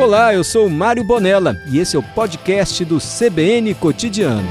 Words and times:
Olá, 0.00 0.32
eu 0.32 0.42
sou 0.42 0.66
Mário 0.70 1.04
Bonella 1.04 1.60
e 1.66 1.78
esse 1.78 1.94
é 1.94 1.98
o 1.98 2.02
podcast 2.02 2.82
do 2.86 2.96
CBN 2.96 3.74
Cotidiano. 3.74 4.48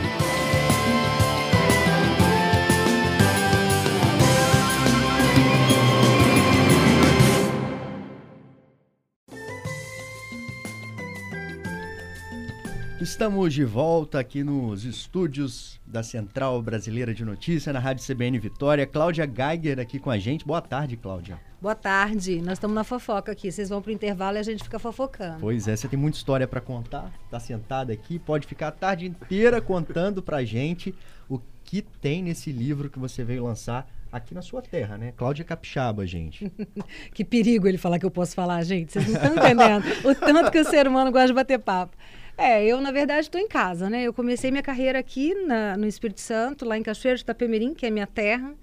Estamos 13.09 13.55
de 13.55 13.65
volta 13.65 14.19
aqui 14.19 14.43
nos 14.43 14.85
estúdios 14.85 15.81
da 15.83 16.03
Central 16.03 16.61
Brasileira 16.61 17.11
de 17.11 17.25
Notícia, 17.25 17.73
na 17.73 17.79
Rádio 17.79 18.05
CBN 18.05 18.37
Vitória. 18.37 18.85
Cláudia 18.85 19.25
Geiger 19.25 19.79
aqui 19.79 19.97
com 19.97 20.11
a 20.11 20.19
gente. 20.19 20.45
Boa 20.45 20.61
tarde, 20.61 20.95
Cláudia. 20.95 21.41
Boa 21.59 21.73
tarde. 21.73 22.39
Nós 22.39 22.53
estamos 22.53 22.75
na 22.75 22.83
fofoca 22.83 23.31
aqui. 23.31 23.51
Vocês 23.51 23.67
vão 23.67 23.81
para 23.81 23.89
o 23.89 23.93
intervalo 23.93 24.37
e 24.37 24.39
a 24.39 24.43
gente 24.43 24.63
fica 24.63 24.77
fofocando. 24.77 25.39
Pois 25.41 25.67
é, 25.67 25.75
você 25.75 25.87
tem 25.87 25.97
muita 25.97 26.17
história 26.17 26.47
para 26.47 26.61
contar. 26.61 27.11
Está 27.25 27.39
sentada 27.39 27.91
aqui, 27.91 28.19
pode 28.19 28.45
ficar 28.45 28.67
a 28.67 28.71
tarde 28.71 29.07
inteira 29.07 29.59
contando 29.59 30.21
para 30.21 30.37
a 30.37 30.45
gente 30.45 30.93
o 31.27 31.39
que 31.65 31.81
tem 31.81 32.21
nesse 32.21 32.51
livro 32.51 32.91
que 32.91 32.99
você 32.99 33.23
veio 33.23 33.43
lançar 33.43 33.89
aqui 34.11 34.35
na 34.35 34.43
sua 34.43 34.61
terra, 34.61 34.99
né? 34.99 35.13
Cláudia 35.17 35.43
Capixaba, 35.43 36.05
gente. 36.05 36.51
que 37.11 37.25
perigo 37.25 37.67
ele 37.67 37.79
falar 37.79 37.97
que 37.97 38.05
eu 38.05 38.11
posso 38.11 38.35
falar, 38.35 38.61
gente. 38.63 38.93
Vocês 38.93 39.07
não 39.07 39.15
estão 39.15 39.35
entendendo 39.35 39.83
o 40.05 40.13
tanto 40.13 40.51
que 40.51 40.59
o 40.59 40.63
ser 40.63 40.87
humano 40.87 41.11
gosta 41.11 41.27
de 41.27 41.33
bater 41.33 41.57
papo. 41.57 41.97
É, 42.41 42.65
eu, 42.65 42.79
na 42.79 42.89
verdade, 42.89 43.27
estou 43.27 43.39
em 43.39 43.49
casa, 43.49 43.89
né? 43.89 44.03
Eu 44.03 44.13
comecei 44.13 44.49
minha 44.49 44.63
carreira 44.63 44.97
aqui 44.97 45.33
na, 45.45 45.75
no 45.75 45.85
Espírito 45.85 46.21
Santo, 46.21 46.63
lá 46.63 46.77
em 46.77 46.81
Cachoeiro 46.81 47.17
de 47.17 47.23
Itapemirim, 47.23 47.73
que 47.73 47.85
é 47.85 47.91
minha 47.91 48.07
terra. 48.07 48.55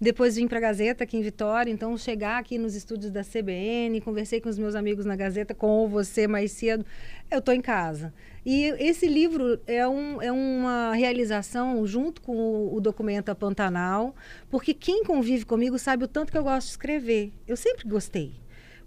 Depois 0.00 0.34
vim 0.34 0.48
para 0.48 0.58
a 0.58 0.60
Gazeta, 0.60 1.04
aqui 1.04 1.16
em 1.16 1.22
Vitória. 1.22 1.70
Então, 1.70 1.96
chegar 1.96 2.38
aqui 2.40 2.58
nos 2.58 2.74
estúdios 2.74 3.12
da 3.12 3.22
CBN, 3.22 4.00
conversei 4.00 4.40
com 4.40 4.48
os 4.48 4.58
meus 4.58 4.74
amigos 4.74 5.06
na 5.06 5.14
Gazeta, 5.14 5.54
com 5.54 5.86
você 5.86 6.26
mais 6.26 6.50
cedo. 6.50 6.84
Eu 7.30 7.38
estou 7.38 7.54
em 7.54 7.60
casa. 7.60 8.12
E 8.44 8.64
esse 8.80 9.06
livro 9.06 9.60
é, 9.64 9.86
um, 9.86 10.20
é 10.20 10.32
uma 10.32 10.92
realização 10.94 11.86
junto 11.86 12.20
com 12.22 12.34
o, 12.34 12.74
o 12.74 12.80
documento 12.80 13.32
Pantanal, 13.36 14.12
porque 14.50 14.74
quem 14.74 15.04
convive 15.04 15.44
comigo 15.44 15.78
sabe 15.78 16.02
o 16.02 16.08
tanto 16.08 16.32
que 16.32 16.38
eu 16.38 16.42
gosto 16.42 16.66
de 16.66 16.72
escrever. 16.72 17.32
Eu 17.46 17.56
sempre 17.56 17.88
gostei. 17.88 18.32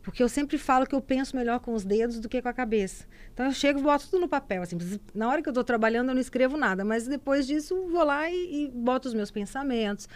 Porque 0.04 0.22
eu 0.22 0.28
sempre 0.28 0.58
falo 0.58 0.86
que 0.86 0.94
eu 0.94 1.02
penso 1.02 1.36
melhor 1.36 1.62
com 1.62 1.74
os 1.74 1.86
dedos 1.86 2.20
do 2.20 2.28
que 2.28 2.42
com 2.42 2.50
a 2.50 2.54
cabeça. 2.54 3.08
Então 3.34 3.46
eu 3.46 3.54
chego 3.54 3.80
e 3.80 3.82
boto 3.82 4.10
tudo 4.10 4.20
no 4.20 4.28
papel. 4.28 4.62
Assim, 4.62 4.78
na 5.16 5.30
hora 5.30 5.42
que 5.42 5.48
eu 5.48 5.52
estou 5.52 5.64
trabalhando, 5.64 6.10
eu 6.10 6.14
não 6.14 6.22
escrevo 6.22 6.58
nada, 6.58 6.84
mas 6.84 7.08
depois 7.08 7.48
disso 7.48 7.88
vou 7.88 8.04
lá 8.04 8.30
e, 8.30 8.66
e 8.66 8.68
boto 8.70 9.08
os 9.08 9.14
meus 9.14 9.32
pensamentos. 9.32 10.08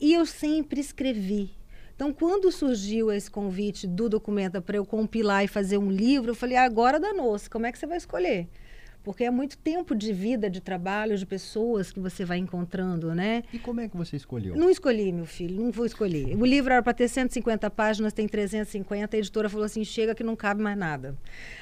E 0.00 0.14
eu 0.14 0.24
sempre 0.24 0.80
escrevi. 0.80 1.54
Então, 1.94 2.12
quando 2.12 2.50
surgiu 2.50 3.12
esse 3.12 3.30
convite 3.30 3.86
do 3.86 4.08
documento 4.08 4.60
para 4.60 4.76
eu 4.76 4.84
compilar 4.84 5.44
e 5.44 5.48
fazer 5.48 5.78
um 5.78 5.90
livro, 5.90 6.30
eu 6.30 6.34
falei: 6.34 6.56
agora 6.56 6.98
danou-se, 6.98 7.48
como 7.48 7.66
é 7.66 7.72
que 7.72 7.78
você 7.78 7.86
vai 7.86 7.98
escolher? 7.98 8.48
Porque 9.06 9.22
é 9.22 9.30
muito 9.30 9.56
tempo 9.56 9.94
de 9.94 10.12
vida, 10.12 10.50
de 10.50 10.60
trabalho, 10.60 11.16
de 11.16 11.24
pessoas 11.24 11.92
que 11.92 12.00
você 12.00 12.24
vai 12.24 12.38
encontrando, 12.38 13.14
né? 13.14 13.44
E 13.52 13.58
como 13.60 13.80
é 13.80 13.88
que 13.88 13.96
você 13.96 14.16
escolheu? 14.16 14.56
Não 14.56 14.68
escolhi, 14.68 15.12
meu 15.12 15.24
filho, 15.24 15.62
não 15.62 15.70
vou 15.70 15.86
escolher. 15.86 16.36
O 16.36 16.44
livro 16.44 16.72
era 16.72 16.82
para 16.82 16.92
ter 16.92 17.06
150 17.06 17.70
páginas, 17.70 18.12
tem 18.12 18.26
350, 18.26 19.16
a 19.16 19.18
editora 19.20 19.48
falou 19.48 19.64
assim: 19.64 19.84
chega 19.84 20.12
que 20.12 20.24
não 20.24 20.34
cabe 20.34 20.60
mais 20.60 20.76
nada. 20.76 21.16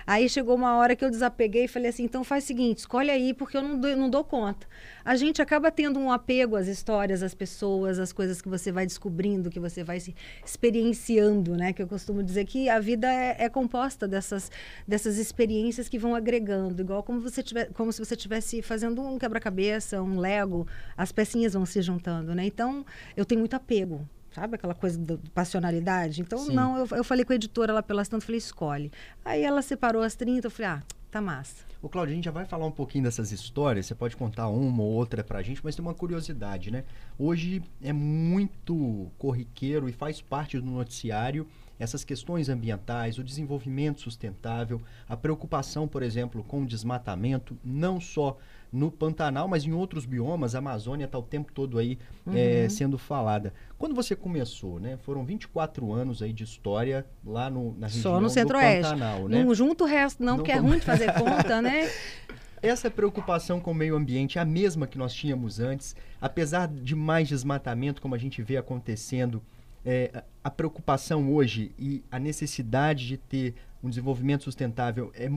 Aí 0.06 0.26
chegou 0.26 0.56
uma 0.56 0.74
hora 0.78 0.96
que 0.96 1.04
eu 1.04 1.10
desapeguei 1.10 1.64
e 1.64 1.68
falei 1.68 1.90
assim: 1.90 2.04
então 2.04 2.24
faz 2.24 2.44
o 2.44 2.46
seguinte, 2.46 2.78
escolhe 2.78 3.10
aí, 3.10 3.34
porque 3.34 3.58
eu 3.58 3.62
não 3.62 3.78
dou, 3.78 3.94
não 3.94 4.08
dou 4.08 4.24
conta. 4.24 4.66
A 5.04 5.14
gente 5.14 5.42
acaba 5.42 5.70
tendo 5.70 6.00
um 6.00 6.10
apego 6.10 6.56
às 6.56 6.66
histórias, 6.66 7.22
às 7.22 7.34
pessoas, 7.34 7.98
às 7.98 8.10
coisas 8.10 8.40
que 8.40 8.48
você 8.48 8.72
vai 8.72 8.86
descobrindo, 8.86 9.50
que 9.50 9.60
você 9.60 9.84
vai 9.84 10.00
se 10.00 10.14
experienciando, 10.42 11.54
né? 11.58 11.74
Que 11.74 11.82
eu 11.82 11.86
costumo 11.86 12.22
dizer 12.22 12.46
que 12.46 12.70
a 12.70 12.80
vida 12.80 13.06
é, 13.12 13.36
é 13.40 13.48
composta 13.50 14.08
dessas, 14.08 14.50
dessas 14.88 15.18
experiências 15.18 15.90
que 15.90 15.98
vão 15.98 16.14
agregando, 16.14 16.80
igual 16.80 17.02
como 17.02 17.20
você 17.20 17.33
você 17.34 17.42
tiver, 17.42 17.72
como 17.72 17.92
se 17.92 18.04
você 18.04 18.14
estivesse 18.14 18.62
fazendo 18.62 19.02
um 19.02 19.18
quebra-cabeça, 19.18 20.02
um 20.02 20.18
Lego, 20.18 20.66
as 20.96 21.12
pecinhas 21.12 21.54
vão 21.54 21.66
se 21.66 21.80
juntando, 21.82 22.34
né? 22.34 22.46
Então, 22.46 22.84
eu 23.16 23.24
tenho 23.24 23.40
muito 23.40 23.54
apego 23.54 24.06
sabe 24.34 24.56
aquela 24.56 24.74
coisa 24.74 24.98
de 24.98 25.16
passionalidade? 25.32 26.20
Então, 26.20 26.38
Sim. 26.40 26.54
não, 26.54 26.76
eu, 26.76 26.88
eu 26.90 27.04
falei 27.04 27.24
com 27.24 27.32
a 27.32 27.36
editora 27.36 27.72
lá 27.72 27.82
pelas 27.82 28.08
tantas, 28.08 28.24
falei, 28.24 28.38
escolhe. 28.38 28.90
Aí 29.24 29.42
ela 29.42 29.62
separou 29.62 30.02
as 30.02 30.16
30, 30.16 30.48
eu 30.48 30.50
falei, 30.50 30.72
ah, 30.72 30.82
tá 31.14 31.20
massa. 31.20 31.64
Ô, 31.80 31.88
Cláudio, 31.88 32.12
a 32.12 32.16
gente 32.16 32.24
já 32.24 32.32
vai 32.32 32.44
falar 32.44 32.66
um 32.66 32.72
pouquinho 32.72 33.04
dessas 33.04 33.30
histórias, 33.30 33.86
você 33.86 33.94
pode 33.94 34.16
contar 34.16 34.48
uma 34.48 34.82
ou 34.82 34.90
outra 34.90 35.22
pra 35.22 35.42
gente, 35.42 35.60
mas 35.62 35.76
tem 35.76 35.84
uma 35.84 35.94
curiosidade, 35.94 36.72
né? 36.72 36.82
Hoje 37.16 37.62
é 37.80 37.92
muito 37.92 39.12
corriqueiro 39.16 39.88
e 39.88 39.92
faz 39.92 40.20
parte 40.20 40.58
do 40.58 40.66
noticiário 40.66 41.46
essas 41.78 42.04
questões 42.04 42.48
ambientais, 42.48 43.18
o 43.18 43.24
desenvolvimento 43.24 44.00
sustentável, 44.00 44.80
a 45.08 45.16
preocupação, 45.16 45.86
por 45.86 46.02
exemplo, 46.02 46.42
com 46.42 46.62
o 46.62 46.66
desmatamento, 46.66 47.56
não 47.64 48.00
só 48.00 48.38
no 48.74 48.90
Pantanal, 48.90 49.46
mas 49.46 49.64
em 49.64 49.72
outros 49.72 50.04
biomas, 50.04 50.56
a 50.56 50.58
Amazônia 50.58 51.04
está 51.04 51.16
o 51.16 51.22
tempo 51.22 51.52
todo 51.52 51.78
aí 51.78 51.96
uhum. 52.26 52.32
é, 52.36 52.68
sendo 52.68 52.98
falada. 52.98 53.54
Quando 53.78 53.94
você 53.94 54.16
começou, 54.16 54.80
né? 54.80 54.96
Foram 54.96 55.24
24 55.24 55.92
anos 55.92 56.20
aí 56.20 56.32
de 56.32 56.42
história 56.42 57.06
lá 57.24 57.48
no, 57.48 57.72
na 57.78 57.86
região 57.86 58.02
Só 58.14 58.20
no 58.20 58.28
Centro-Oeste. 58.28 58.82
Pantanal, 58.82 59.28
né? 59.28 59.44
Não 59.44 59.54
junto 59.54 59.84
o 59.84 59.86
resto 59.86 60.24
não, 60.24 60.32
não 60.32 60.36
porque 60.38 60.50
é 60.50 60.56
ruim 60.56 60.78
de 60.78 60.84
fazer 60.84 61.12
conta, 61.14 61.62
né? 61.62 61.88
Essa 62.60 62.90
preocupação 62.90 63.60
com 63.60 63.70
o 63.70 63.74
meio 63.74 63.94
ambiente 63.94 64.38
é 64.38 64.40
a 64.40 64.44
mesma 64.44 64.86
que 64.86 64.98
nós 64.98 65.14
tínhamos 65.14 65.60
antes, 65.60 65.94
apesar 66.20 66.66
de 66.66 66.96
mais 66.96 67.28
desmatamento, 67.28 68.02
como 68.02 68.14
a 68.14 68.18
gente 68.18 68.42
vê 68.42 68.56
acontecendo 68.56 69.40
é, 69.84 70.24
a 70.42 70.50
preocupação 70.50 71.32
hoje 71.32 71.72
e 71.78 72.02
a 72.10 72.18
necessidade 72.18 73.06
de 73.06 73.18
ter 73.18 73.54
um 73.82 73.88
desenvolvimento 73.88 74.44
sustentável 74.44 75.12
é, 75.14 75.30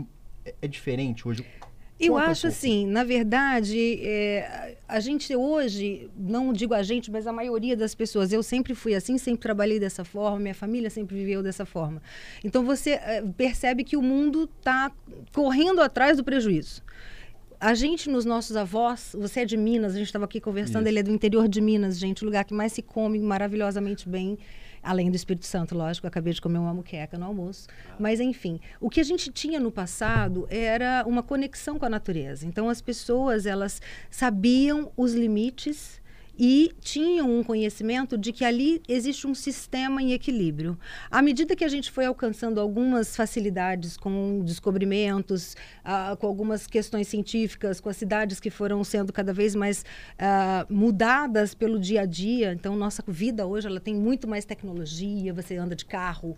é 0.61 0.67
diferente 0.67 1.27
hoje? 1.27 1.45
Eu 1.99 2.13
Conta 2.13 2.27
acho 2.27 2.45
um 2.45 2.49
assim, 2.49 2.85
na 2.85 3.03
verdade, 3.03 3.99
é, 4.03 4.77
a 4.87 4.99
gente 4.99 5.35
hoje, 5.35 6.09
não 6.15 6.53
digo 6.53 6.75
a 6.75 6.83
gente, 6.83 7.09
mas 7.09 7.25
a 7.25 7.31
maioria 7.33 7.75
das 7.75 7.95
pessoas, 7.95 8.31
eu 8.31 8.43
sempre 8.43 8.75
fui 8.75 8.93
assim, 8.93 9.17
sempre 9.17 9.41
trabalhei 9.41 9.79
dessa 9.79 10.05
forma, 10.05 10.39
minha 10.39 10.53
família 10.53 10.91
sempre 10.91 11.15
viveu 11.15 11.41
dessa 11.41 11.65
forma. 11.65 12.01
Então 12.43 12.63
você 12.63 12.91
é, 12.91 13.23
percebe 13.35 13.83
que 13.83 13.97
o 13.97 14.01
mundo 14.01 14.49
está 14.59 14.91
correndo 15.33 15.81
atrás 15.81 16.17
do 16.17 16.23
prejuízo 16.23 16.83
a 17.59 17.73
gente, 17.73 18.09
nos 18.09 18.23
nossos 18.23 18.55
avós, 18.55 19.15
você 19.17 19.41
é 19.41 19.45
de 19.45 19.57
Minas, 19.57 19.95
a 19.95 19.97
gente 19.97 20.07
estava 20.07 20.25
aqui 20.25 20.39
conversando, 20.39 20.83
Isso. 20.83 20.89
ele 20.89 20.99
é 20.99 21.03
do 21.03 21.11
interior 21.11 21.47
de 21.47 21.59
Minas, 21.59 21.97
gente, 21.97 22.23
o 22.23 22.25
lugar 22.25 22.45
que 22.45 22.53
mais 22.53 22.71
se 22.71 22.81
come 22.81 23.19
maravilhosamente 23.19 24.07
bem, 24.07 24.37
além 24.87 25.11
do 25.11 25.15
Espírito 25.15 25.45
Santo, 25.45 25.75
lógico, 25.75 26.05
eu 26.05 26.09
acabei 26.09 26.33
de 26.33 26.41
comer 26.41 26.57
uma 26.57 26.73
muqueca 26.73 27.17
no 27.17 27.25
almoço. 27.25 27.67
Ah. 27.69 27.95
Mas, 27.99 28.19
enfim, 28.19 28.59
o 28.79 28.89
que 28.89 28.99
a 28.99 29.03
gente 29.03 29.31
tinha 29.31 29.59
no 29.59 29.71
passado 29.71 30.47
era 30.49 31.03
uma 31.05 31.21
conexão 31.21 31.77
com 31.77 31.85
a 31.85 31.89
natureza. 31.89 32.45
Então, 32.45 32.69
as 32.69 32.81
pessoas, 32.81 33.45
elas 33.45 33.81
sabiam 34.09 34.91
os 34.95 35.13
limites 35.13 36.01
e 36.37 36.71
tinham 36.81 37.39
um 37.39 37.43
conhecimento 37.43 38.17
de 38.17 38.31
que 38.31 38.45
ali 38.45 38.81
existe 38.87 39.25
um 39.25 39.33
sistema 39.33 40.01
em 40.01 40.13
equilíbrio. 40.13 40.77
À 41.09 41.21
medida 41.21 41.55
que 41.55 41.63
a 41.63 41.67
gente 41.67 41.89
foi 41.89 42.05
alcançando 42.05 42.59
algumas 42.59 43.15
facilidades 43.15 43.97
com 43.97 44.41
descobrimentos, 44.43 45.55
uh, 45.83 46.15
com 46.17 46.27
algumas 46.27 46.67
questões 46.67 47.07
científicas, 47.07 47.79
com 47.79 47.89
as 47.89 47.97
cidades 47.97 48.39
que 48.39 48.49
foram 48.49 48.83
sendo 48.83 49.11
cada 49.11 49.33
vez 49.33 49.55
mais 49.55 49.83
uh, 50.13 50.71
mudadas 50.71 51.53
pelo 51.53 51.79
dia 51.79 52.01
a 52.01 52.05
dia, 52.05 52.53
então 52.53 52.75
nossa 52.75 53.03
vida 53.07 53.45
hoje 53.45 53.67
ela 53.67 53.79
tem 53.79 53.95
muito 53.95 54.27
mais 54.27 54.45
tecnologia, 54.45 55.33
você 55.33 55.57
anda 55.57 55.75
de 55.75 55.85
carro, 55.85 56.37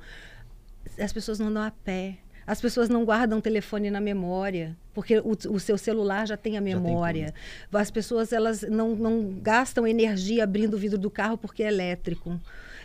as 0.98 1.12
pessoas 1.12 1.40
não 1.40 1.48
andam 1.48 1.64
a 1.64 1.72
pé 1.72 2.18
as 2.50 2.60
pessoas 2.60 2.90
não 2.90 3.06
guardam 3.06 3.40
telefone 3.40 3.92
na 3.92 4.02
memória, 4.02 4.76
porque 4.92 5.20
o, 5.20 5.38
o 5.52 5.60
seu 5.60 5.78
celular 5.78 6.28
já 6.28 6.36
tem 6.36 6.58
a 6.58 6.62
memória. 6.62 7.32
Tem 7.32 7.80
As 7.80 7.92
pessoas 7.92 8.34
elas 8.34 8.64
não, 8.64 8.96
não 8.96 9.36
gastam 9.40 9.86
energia 9.86 10.46
abrindo 10.46 10.74
o 10.74 10.78
vidro 10.80 10.98
do 10.98 11.12
carro 11.12 11.38
porque 11.38 11.62
é 11.62 11.68
elétrico. 11.68 12.40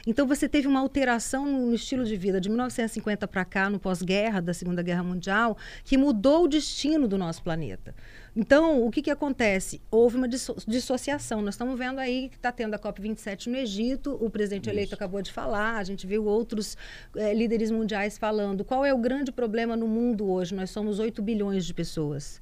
Então 0.06 0.26
você 0.26 0.48
teve 0.48 0.68
uma 0.68 0.80
alteração 0.80 1.46
no 1.46 1.74
estilo 1.74 2.04
de 2.04 2.16
vida 2.16 2.40
de 2.40 2.48
1950 2.48 3.26
para 3.26 3.44
cá, 3.44 3.70
no 3.70 3.78
pós-guerra 3.78 4.40
da 4.40 4.52
Segunda 4.52 4.82
Guerra 4.82 5.02
Mundial, 5.02 5.56
que 5.82 5.96
mudou 5.96 6.44
o 6.44 6.48
destino 6.48 7.08
do 7.08 7.16
nosso 7.16 7.42
planeta. 7.42 7.94
Então, 8.36 8.84
o 8.84 8.90
que, 8.90 9.00
que 9.00 9.10
acontece? 9.10 9.80
Houve 9.90 10.16
uma 10.16 10.28
disso 10.28 10.56
dissociação. 10.66 11.40
Nós 11.40 11.54
estamos 11.54 11.78
vendo 11.78 12.00
aí 12.00 12.28
que 12.28 12.36
está 12.36 12.50
tendo 12.50 12.74
a 12.74 12.78
COP27 12.78 13.46
no 13.46 13.56
Egito, 13.56 14.18
o 14.20 14.28
presidente 14.28 14.64
Isso. 14.64 14.70
eleito 14.70 14.94
acabou 14.94 15.22
de 15.22 15.32
falar, 15.32 15.76
a 15.76 15.84
gente 15.84 16.06
viu 16.06 16.24
outros 16.24 16.76
é, 17.16 17.32
líderes 17.32 17.70
mundiais 17.70 18.18
falando. 18.18 18.64
Qual 18.64 18.84
é 18.84 18.92
o 18.92 18.98
grande 18.98 19.30
problema 19.30 19.76
no 19.76 19.86
mundo 19.86 20.28
hoje? 20.28 20.54
Nós 20.54 20.70
somos 20.70 20.98
8 20.98 21.22
bilhões 21.22 21.64
de 21.64 21.72
pessoas. 21.72 22.40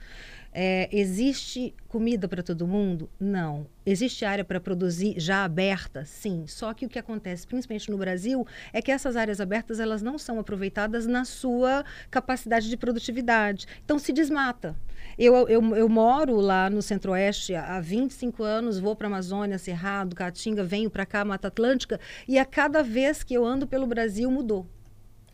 É, 0.54 0.86
existe 0.92 1.74
comida 1.88 2.28
para 2.28 2.42
todo 2.42 2.66
mundo? 2.66 3.08
Não. 3.18 3.66
Existe 3.86 4.24
área 4.24 4.44
para 4.44 4.60
produzir 4.60 5.14
já 5.18 5.44
aberta? 5.44 6.04
Sim. 6.04 6.44
Só 6.46 6.74
que 6.74 6.84
o 6.84 6.88
que 6.88 6.98
acontece, 6.98 7.46
principalmente 7.46 7.90
no 7.90 7.96
Brasil, 7.96 8.46
é 8.72 8.82
que 8.82 8.92
essas 8.92 9.16
áreas 9.16 9.40
abertas 9.40 9.80
elas 9.80 10.02
não 10.02 10.18
são 10.18 10.38
aproveitadas 10.38 11.06
na 11.06 11.24
sua 11.24 11.84
capacidade 12.10 12.68
de 12.68 12.76
produtividade. 12.76 13.66
Então 13.82 13.98
se 13.98 14.12
desmata. 14.12 14.76
Eu, 15.18 15.48
eu, 15.48 15.76
eu 15.76 15.88
moro 15.88 16.36
lá 16.36 16.68
no 16.68 16.82
Centro-Oeste 16.82 17.54
há 17.54 17.80
25 17.80 18.42
anos, 18.42 18.78
vou 18.78 18.94
para 18.94 19.06
a 19.06 19.10
Amazônia, 19.10 19.58
Cerrado, 19.58 20.14
Caatinga, 20.14 20.64
venho 20.64 20.90
para 20.90 21.06
cá, 21.06 21.24
Mata 21.24 21.48
Atlântica, 21.48 21.98
e 22.26 22.38
a 22.38 22.44
cada 22.44 22.82
vez 22.82 23.22
que 23.22 23.34
eu 23.34 23.44
ando 23.44 23.66
pelo 23.66 23.86
Brasil 23.86 24.30
mudou. 24.30 24.66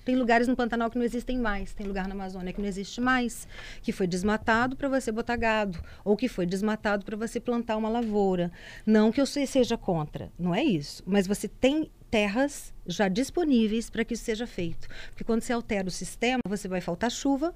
Tem 0.08 0.16
lugares 0.16 0.48
no 0.48 0.56
Pantanal 0.56 0.88
que 0.88 0.96
não 0.96 1.04
existem 1.04 1.36
mais, 1.36 1.74
tem 1.74 1.86
lugar 1.86 2.08
na 2.08 2.14
Amazônia 2.14 2.50
que 2.50 2.62
não 2.62 2.66
existe 2.66 2.98
mais, 2.98 3.46
que 3.82 3.92
foi 3.92 4.06
desmatado 4.06 4.74
para 4.74 4.88
você 4.88 5.12
botar 5.12 5.36
gado, 5.36 5.78
ou 6.02 6.16
que 6.16 6.28
foi 6.28 6.46
desmatado 6.46 7.04
para 7.04 7.14
você 7.14 7.38
plantar 7.38 7.76
uma 7.76 7.90
lavoura. 7.90 8.50
Não 8.86 9.12
que 9.12 9.20
eu 9.20 9.26
seja 9.26 9.76
contra, 9.76 10.32
não 10.38 10.54
é 10.54 10.64
isso. 10.64 11.02
Mas 11.06 11.26
você 11.26 11.46
tem 11.46 11.90
terras 12.10 12.72
já 12.86 13.06
disponíveis 13.06 13.90
para 13.90 14.02
que 14.02 14.14
isso 14.14 14.24
seja 14.24 14.46
feito. 14.46 14.88
Porque 15.10 15.24
quando 15.24 15.42
você 15.42 15.52
altera 15.52 15.86
o 15.86 15.90
sistema, 15.90 16.40
você 16.48 16.68
vai 16.68 16.80
faltar 16.80 17.10
chuva, 17.10 17.54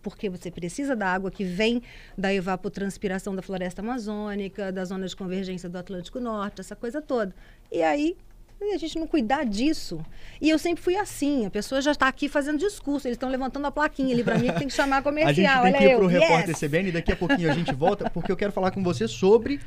porque 0.00 0.30
você 0.30 0.48
precisa 0.48 0.94
da 0.94 1.08
água 1.08 1.28
que 1.28 1.42
vem 1.42 1.82
da 2.16 2.32
evapotranspiração 2.32 3.34
da 3.34 3.42
floresta 3.42 3.82
amazônica, 3.82 4.70
da 4.70 4.84
zona 4.84 5.08
de 5.08 5.16
convergência 5.16 5.68
do 5.68 5.76
Atlântico 5.76 6.20
Norte, 6.20 6.60
essa 6.60 6.76
coisa 6.76 7.02
toda. 7.02 7.34
E 7.68 7.82
aí 7.82 8.16
a 8.72 8.78
gente 8.78 8.98
não 8.98 9.06
cuidar 9.06 9.44
disso. 9.44 10.04
E 10.40 10.48
eu 10.48 10.58
sempre 10.58 10.82
fui 10.82 10.96
assim, 10.96 11.46
a 11.46 11.50
pessoa 11.50 11.80
já 11.80 11.92
está 11.92 12.08
aqui 12.08 12.28
fazendo 12.28 12.58
discurso, 12.58 13.06
eles 13.06 13.16
estão 13.16 13.28
levantando 13.28 13.66
a 13.66 13.70
plaquinha 13.70 14.14
ali 14.14 14.22
para 14.22 14.38
mim 14.38 14.48
que 14.52 14.58
tem 14.58 14.68
que 14.68 14.74
chamar 14.74 15.02
comercial. 15.02 15.62
a 15.64 15.66
gente 15.66 15.78
tem 15.78 15.88
que 15.88 15.92
ir 15.92 15.96
para 15.96 16.04
o 16.04 16.08
repórter 16.08 16.58
CBN 16.58 16.88
e 16.88 16.92
daqui 16.92 17.12
a 17.12 17.16
pouquinho 17.16 17.50
a 17.50 17.54
gente 17.54 17.74
volta, 17.74 18.08
porque 18.10 18.30
eu 18.30 18.36
quero 18.36 18.52
falar 18.52 18.70
com 18.70 18.82
você 18.82 19.08
sobre, 19.08 19.60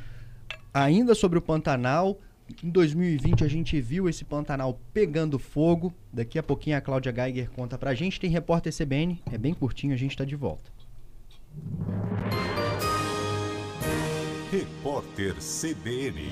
ainda 0.72 1.14
sobre 1.14 1.38
o 1.38 1.42
Pantanal, 1.42 2.18
em 2.62 2.70
2020 2.70 3.44
a 3.44 3.48
gente 3.48 3.80
viu 3.80 4.08
esse 4.08 4.24
Pantanal 4.24 4.78
pegando 4.92 5.38
fogo. 5.38 5.92
Daqui 6.12 6.38
a 6.38 6.42
pouquinho 6.42 6.76
a 6.76 6.80
Cláudia 6.80 7.12
Geiger 7.12 7.50
conta 7.50 7.78
pra 7.78 7.94
gente. 7.94 8.20
Tem 8.20 8.30
repórter 8.30 8.72
CBN, 8.72 9.22
é 9.32 9.38
bem 9.38 9.54
curtinho, 9.54 9.94
a 9.94 9.96
gente 9.96 10.16
tá 10.16 10.24
de 10.24 10.36
volta. 10.36 10.70
Repórter 14.50 15.34
CBN. 15.36 16.30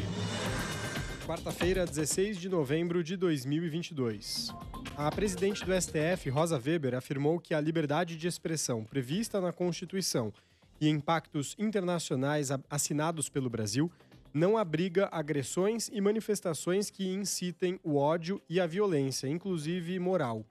Quarta-feira, 1.27 1.87
16 1.87 2.37
de 2.37 2.49
novembro 2.49 3.03
de 3.03 3.17
2022. 3.17 4.53
A 4.97 5.09
presidente 5.09 5.65
do 5.65 5.73
STF, 5.81 6.29
Rosa 6.29 6.57
Weber, 6.59 6.95
afirmou 6.95 7.39
que 7.39 7.55
a 7.55 7.61
liberdade 7.61 8.17
de 8.17 8.27
expressão 8.27 8.83
prevista 8.83 9.41
na 9.41 9.53
Constituição 9.53 10.33
e 10.81 10.89
impactos 10.89 11.55
internacionais 11.59 12.49
assinados 12.69 13.29
pelo 13.29 13.49
Brasil 13.49 13.91
não 14.35 14.59
abriga 14.59 15.09
agressões 15.13 15.89
e 15.93 16.01
manifestações 16.01 16.91
que 16.91 17.07
incitem 17.07 17.79
o 17.85 17.97
ódio 17.97 18.43
e 18.49 18.59
a 18.59 18.67
violência, 18.67 19.29
inclusive 19.29 19.97
moral. 20.01 20.45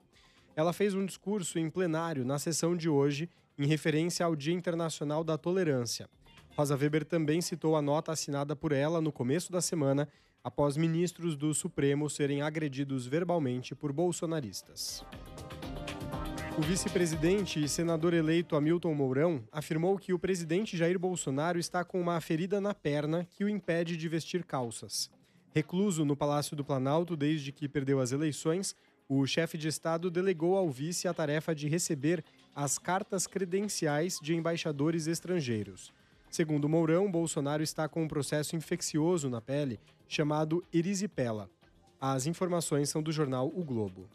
Ela 0.56 0.72
fez 0.72 0.94
um 0.94 1.04
discurso 1.04 1.58
em 1.58 1.68
plenário 1.68 2.24
na 2.24 2.38
sessão 2.38 2.74
de 2.74 2.88
hoje, 2.88 3.28
em 3.58 3.66
referência 3.66 4.24
ao 4.24 4.34
Dia 4.34 4.54
Internacional 4.54 5.22
da 5.22 5.36
Tolerância. 5.36 6.08
Rosa 6.56 6.76
Weber 6.76 7.04
também 7.04 7.40
citou 7.42 7.76
a 7.76 7.82
nota 7.82 8.12
assinada 8.12 8.56
por 8.56 8.72
ela 8.72 9.00
no 9.00 9.12
começo 9.12 9.52
da 9.52 9.60
semana, 9.60 10.08
após 10.42 10.76
ministros 10.76 11.36
do 11.36 11.54
Supremo 11.54 12.10
serem 12.10 12.42
agredidos 12.42 13.06
verbalmente 13.06 13.74
por 13.74 13.92
bolsonaristas. 13.92 15.04
O 16.58 16.60
vice-presidente 16.60 17.62
e 17.62 17.66
senador 17.66 18.12
eleito 18.12 18.56
Hamilton 18.56 18.94
Mourão 18.94 19.42
afirmou 19.50 19.98
que 19.98 20.12
o 20.12 20.18
presidente 20.18 20.76
Jair 20.76 20.98
Bolsonaro 20.98 21.58
está 21.58 21.82
com 21.82 21.98
uma 21.98 22.20
ferida 22.20 22.60
na 22.60 22.74
perna 22.74 23.24
que 23.24 23.42
o 23.42 23.48
impede 23.48 23.96
de 23.96 24.06
vestir 24.06 24.44
calças. 24.44 25.10
Recluso 25.54 26.04
no 26.04 26.14
Palácio 26.14 26.54
do 26.54 26.64
Planalto 26.64 27.16
desde 27.16 27.52
que 27.52 27.68
perdeu 27.68 28.00
as 28.00 28.12
eleições, 28.12 28.76
o 29.08 29.26
chefe 29.26 29.56
de 29.56 29.68
Estado 29.68 30.10
delegou 30.10 30.56
ao 30.56 30.70
vice 30.70 31.08
a 31.08 31.14
tarefa 31.14 31.54
de 31.54 31.68
receber 31.68 32.24
as 32.54 32.78
cartas 32.78 33.26
credenciais 33.26 34.18
de 34.22 34.34
embaixadores 34.34 35.06
estrangeiros. 35.06 35.92
Segundo 36.30 36.68
Mourão, 36.68 37.10
Bolsonaro 37.10 37.62
está 37.62 37.88
com 37.88 38.02
um 38.02 38.08
processo 38.08 38.56
infeccioso 38.56 39.28
na 39.28 39.40
pele 39.40 39.78
chamado 40.12 40.62
erisipela. 40.72 41.48
As 41.98 42.26
informações 42.26 42.90
são 42.90 43.02
do 43.02 43.10
jornal 43.10 43.50
O 43.54 43.64
Globo. 43.64 44.08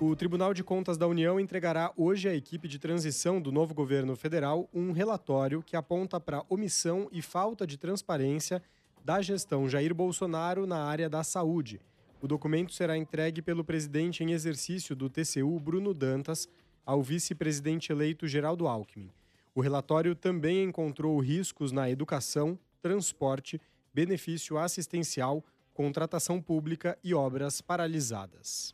O 0.00 0.16
Tribunal 0.16 0.54
de 0.54 0.62
Contas 0.64 0.96
da 0.96 1.06
União 1.06 1.38
entregará 1.38 1.92
hoje 1.96 2.28
à 2.28 2.34
equipe 2.34 2.68
de 2.68 2.78
transição 2.78 3.40
do 3.40 3.52
novo 3.52 3.74
governo 3.74 4.14
federal 4.16 4.68
um 4.72 4.92
relatório 4.92 5.62
que 5.62 5.76
aponta 5.76 6.18
para 6.18 6.44
omissão 6.48 7.08
e 7.12 7.20
falta 7.20 7.66
de 7.66 7.76
transparência 7.76 8.62
da 9.04 9.20
gestão 9.20 9.68
Jair 9.68 9.92
Bolsonaro 9.92 10.66
na 10.66 10.84
área 10.84 11.10
da 11.10 11.22
saúde. 11.24 11.80
O 12.22 12.26
documento 12.26 12.72
será 12.72 12.96
entregue 12.96 13.42
pelo 13.42 13.64
presidente 13.64 14.24
em 14.24 14.32
exercício 14.32 14.96
do 14.96 15.10
TCU, 15.10 15.58
Bruno 15.60 15.92
Dantas, 15.92 16.48
ao 16.86 17.02
vice-presidente 17.02 17.92
eleito 17.92 18.26
Geraldo 18.26 18.66
Alckmin. 18.66 19.10
O 19.54 19.60
relatório 19.60 20.14
também 20.14 20.62
encontrou 20.62 21.18
riscos 21.18 21.72
na 21.72 21.90
educação, 21.90 22.58
transporte, 22.80 23.60
benefício 23.98 24.56
assistencial, 24.56 25.44
contratação 25.74 26.40
pública 26.40 26.96
e 27.02 27.12
obras 27.14 27.60
paralisadas. 27.60 28.72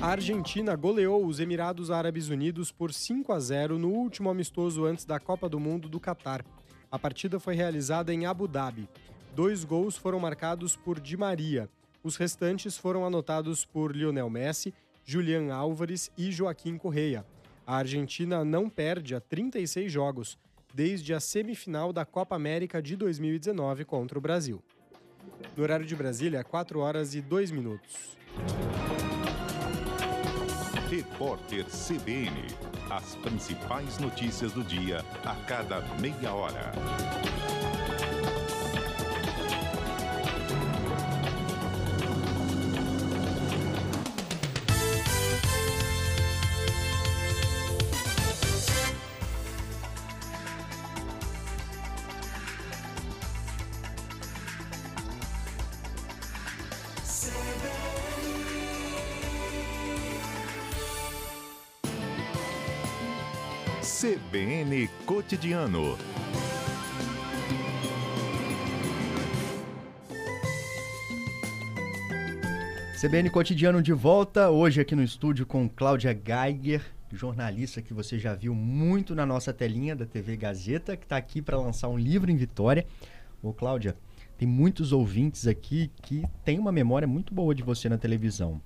A 0.00 0.06
Argentina 0.06 0.76
goleou 0.76 1.26
os 1.26 1.40
Emirados 1.40 1.90
Árabes 1.90 2.28
Unidos 2.28 2.70
por 2.70 2.94
5 2.94 3.32
a 3.32 3.40
0 3.40 3.76
no 3.76 3.88
último 3.88 4.30
amistoso 4.30 4.84
antes 4.84 5.04
da 5.04 5.18
Copa 5.18 5.48
do 5.48 5.58
Mundo 5.58 5.88
do 5.88 5.98
Catar. 5.98 6.46
A 6.88 6.96
partida 6.96 7.40
foi 7.40 7.56
realizada 7.56 8.14
em 8.14 8.24
Abu 8.24 8.46
Dhabi. 8.46 8.88
Dois 9.34 9.64
gols 9.64 9.96
foram 9.96 10.20
marcados 10.20 10.76
por 10.76 11.00
Di 11.00 11.16
Maria. 11.16 11.68
Os 12.04 12.14
restantes 12.16 12.78
foram 12.78 13.04
anotados 13.04 13.64
por 13.64 13.96
Lionel 13.96 14.30
Messi, 14.30 14.72
Julian 15.04 15.52
Álvares 15.52 16.08
e 16.16 16.30
Joaquim 16.30 16.78
Correia. 16.78 17.26
A 17.66 17.78
Argentina 17.78 18.44
não 18.44 18.70
perde 18.70 19.12
a 19.12 19.20
36 19.20 19.90
jogos, 19.90 20.38
desde 20.74 21.14
a 21.14 21.20
semifinal 21.20 21.92
da 21.92 22.04
Copa 22.04 22.34
América 22.34 22.82
de 22.82 22.96
2019 22.96 23.84
contra 23.84 24.18
o 24.18 24.20
Brasil. 24.20 24.60
No 25.56 25.62
horário 25.62 25.86
de 25.86 25.94
Brasília, 25.94 26.42
4 26.42 26.80
horas 26.80 27.14
e 27.14 27.20
2 27.20 27.52
minutos. 27.52 28.18
Repórter 30.90 31.64
CBN. 31.66 32.48
As 32.90 33.14
principais 33.16 33.98
notícias 33.98 34.52
do 34.52 34.64
dia 34.64 34.98
a 35.24 35.36
cada 35.46 35.80
meia 35.98 36.32
hora. 36.32 36.72
CBN 63.94 64.88
Cotidiano. 65.06 65.96
CBN 73.00 73.30
Cotidiano 73.30 73.80
de 73.80 73.92
volta, 73.92 74.50
hoje 74.50 74.80
aqui 74.80 74.96
no 74.96 75.02
estúdio 75.04 75.46
com 75.46 75.68
Cláudia 75.68 76.12
Geiger, 76.12 76.82
jornalista 77.12 77.80
que 77.80 77.94
você 77.94 78.18
já 78.18 78.34
viu 78.34 78.52
muito 78.52 79.14
na 79.14 79.24
nossa 79.24 79.52
telinha 79.52 79.94
da 79.94 80.04
TV 80.04 80.36
Gazeta, 80.36 80.96
que 80.96 81.04
está 81.04 81.16
aqui 81.16 81.40
para 81.40 81.56
lançar 81.56 81.88
um 81.88 81.96
livro 81.96 82.32
em 82.32 82.36
Vitória. 82.36 82.84
Ô 83.40 83.52
Cláudia, 83.52 83.96
tem 84.36 84.48
muitos 84.48 84.90
ouvintes 84.90 85.46
aqui 85.46 85.88
que 86.02 86.24
têm 86.44 86.58
uma 86.58 86.72
memória 86.72 87.06
muito 87.06 87.32
boa 87.32 87.54
de 87.54 87.62
você 87.62 87.88
na 87.88 87.96
televisão. 87.96 88.60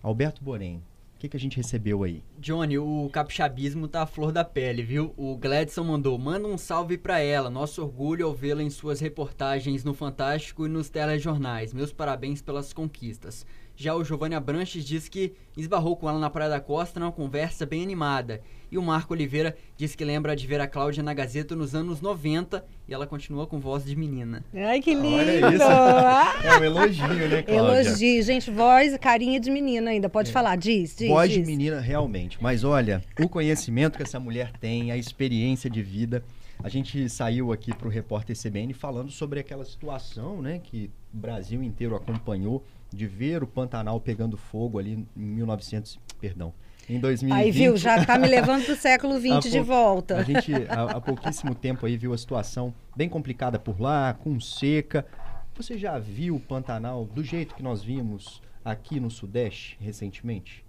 Alberto 0.00 0.40
Borém, 0.40 0.80
que, 1.22 1.28
que 1.28 1.36
a 1.36 1.40
gente 1.40 1.56
recebeu 1.56 2.02
aí? 2.02 2.24
Johnny, 2.36 2.78
o 2.78 3.08
capixabismo 3.12 3.86
tá 3.86 4.02
à 4.02 4.06
flor 4.06 4.32
da 4.32 4.44
pele, 4.44 4.82
viu? 4.82 5.14
O 5.16 5.36
Gladson 5.36 5.84
mandou, 5.84 6.18
manda 6.18 6.48
um 6.48 6.58
salve 6.58 6.98
para 6.98 7.20
ela. 7.20 7.48
Nosso 7.48 7.80
orgulho 7.80 8.26
ao 8.26 8.34
vê-la 8.34 8.60
em 8.60 8.70
suas 8.70 8.98
reportagens 8.98 9.84
no 9.84 9.94
Fantástico 9.94 10.66
e 10.66 10.68
nos 10.68 10.88
telejornais. 10.88 11.72
Meus 11.72 11.92
parabéns 11.92 12.42
pelas 12.42 12.72
conquistas. 12.72 13.46
Já 13.76 13.94
o 13.94 14.04
Giovanni 14.04 14.34
Abranches 14.34 14.84
diz 14.84 15.08
que 15.08 15.32
esbarrou 15.56 15.96
com 15.96 16.08
ela 16.08 16.18
na 16.18 16.30
Praia 16.30 16.50
da 16.50 16.60
Costa 16.60 17.00
numa 17.00 17.12
conversa 17.12 17.66
bem 17.66 17.82
animada. 17.82 18.40
E 18.70 18.78
o 18.78 18.82
Marco 18.82 19.12
Oliveira 19.12 19.54
diz 19.76 19.94
que 19.94 20.04
lembra 20.04 20.34
de 20.34 20.46
ver 20.46 20.60
a 20.60 20.66
Cláudia 20.66 21.02
na 21.02 21.12
Gazeta 21.12 21.54
nos 21.54 21.74
anos 21.74 22.00
90 22.00 22.64
e 22.88 22.94
ela 22.94 23.06
continua 23.06 23.46
com 23.46 23.60
voz 23.60 23.84
de 23.84 23.94
menina. 23.94 24.42
Ai, 24.54 24.80
que 24.80 24.94
lindo! 24.94 25.16
Olha 25.16 25.54
isso. 25.54 26.46
é 26.46 26.58
um 26.58 26.64
elogio, 26.64 27.08
né, 27.28 27.42
Cláudia? 27.42 27.80
Elogio. 27.82 28.22
Gente, 28.22 28.50
voz, 28.50 28.96
carinha 28.98 29.38
de 29.38 29.50
menina 29.50 29.90
ainda. 29.90 30.08
Pode 30.08 30.30
é. 30.30 30.32
falar, 30.32 30.56
diz, 30.56 30.96
diz. 30.96 31.08
Voz 31.08 31.30
diz. 31.30 31.40
de 31.40 31.44
menina, 31.44 31.80
realmente. 31.80 32.38
Mas 32.40 32.64
olha, 32.64 33.02
o 33.20 33.28
conhecimento 33.28 33.96
que 33.96 34.02
essa 34.02 34.18
mulher 34.18 34.52
tem, 34.52 34.90
a 34.90 34.96
experiência 34.96 35.68
de 35.68 35.82
vida. 35.82 36.24
A 36.62 36.68
gente 36.68 37.08
saiu 37.08 37.52
aqui 37.52 37.74
para 37.74 37.88
o 37.88 37.90
repórter 37.90 38.36
CBN 38.36 38.72
falando 38.72 39.10
sobre 39.10 39.40
aquela 39.40 39.64
situação, 39.64 40.40
né, 40.40 40.60
que 40.62 40.90
o 41.12 41.16
Brasil 41.16 41.60
inteiro 41.60 41.96
acompanhou 41.96 42.64
de 42.96 43.06
ver 43.06 43.42
o 43.42 43.46
Pantanal 43.46 44.00
pegando 44.00 44.36
fogo 44.36 44.78
ali 44.78 45.06
em 45.16 45.20
1900, 45.20 45.98
perdão, 46.20 46.52
em 46.88 46.98
2020. 46.98 47.38
Aí 47.38 47.50
viu, 47.50 47.76
já 47.76 47.98
está 47.98 48.18
me 48.18 48.26
levando 48.26 48.64
para 48.64 48.74
o 48.74 48.76
século 48.76 49.14
XX 49.20 49.50
de 49.50 49.60
volta. 49.60 50.16
A 50.16 50.22
gente 50.22 50.52
há, 50.68 50.82
há 50.96 51.00
pouquíssimo 51.00 51.54
tempo 51.54 51.86
aí 51.86 51.96
viu 51.96 52.12
a 52.12 52.18
situação 52.18 52.74
bem 52.96 53.08
complicada 53.08 53.58
por 53.58 53.80
lá, 53.80 54.14
com 54.14 54.38
seca. 54.40 55.06
Você 55.54 55.78
já 55.78 55.98
viu 55.98 56.36
o 56.36 56.40
Pantanal 56.40 57.04
do 57.04 57.22
jeito 57.22 57.54
que 57.54 57.62
nós 57.62 57.82
vimos 57.82 58.40
aqui 58.64 58.98
no 58.98 59.10
Sudeste 59.10 59.76
recentemente? 59.80 60.64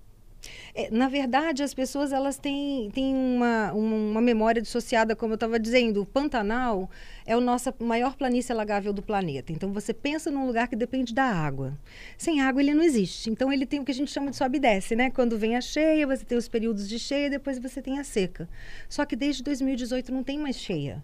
É, 0.76 0.90
na 0.90 1.08
verdade, 1.08 1.64
as 1.64 1.74
pessoas 1.74 2.12
elas 2.12 2.38
têm, 2.38 2.90
têm 2.92 3.16
uma, 3.16 3.72
uma 3.74 4.22
memória 4.22 4.62
dissociada, 4.62 5.16
como 5.16 5.34
eu 5.34 5.36
estava 5.36 5.60
dizendo. 5.60 6.02
O 6.02 6.06
Pantanal 6.06 6.90
é 7.26 7.34
a 7.34 7.40
nossa 7.40 7.74
maior 7.80 8.16
planície 8.16 8.52
alagável 8.52 8.92
do 8.92 9.02
planeta. 9.02 9.52
Então, 9.52 9.72
você 9.72 9.94
pensa 9.94 10.32
num 10.32 10.46
lugar 10.46 10.68
que 10.68 10.76
depende 10.76 11.14
da 11.14 11.26
água. 11.26 11.78
Sem 12.18 12.42
água, 12.42 12.62
ele 12.62 12.74
não 12.74 12.84
existe. 12.84 13.30
Então, 13.30 13.52
ele 13.54 13.66
tem 13.66 13.80
o 13.80 13.86
que 13.86 13.92
a 13.92 13.96
gente 13.96 14.12
chama 14.12 14.32
de 14.32 14.38
sobe 14.38 14.58
e 14.58 14.62
desce, 14.62 14.96
né? 14.96 15.10
Quando 15.10 15.38
vem 15.38 15.56
a 15.56 15.62
cheia, 15.62 16.08
você 16.08 16.26
tem 16.26 16.38
os 16.38 16.48
períodos 16.48 16.88
de 16.90 16.98
cheia, 16.98 17.30
depois 17.30 17.60
você 17.60 17.82
tem 17.82 18.00
a 18.00 18.04
seca. 18.04 18.50
Só 18.90 19.06
que 19.06 19.16
desde 19.16 19.44
2018 19.44 20.12
não 20.12 20.24
tem 20.24 20.40
mais 20.40 20.58
cheia. 20.58 21.04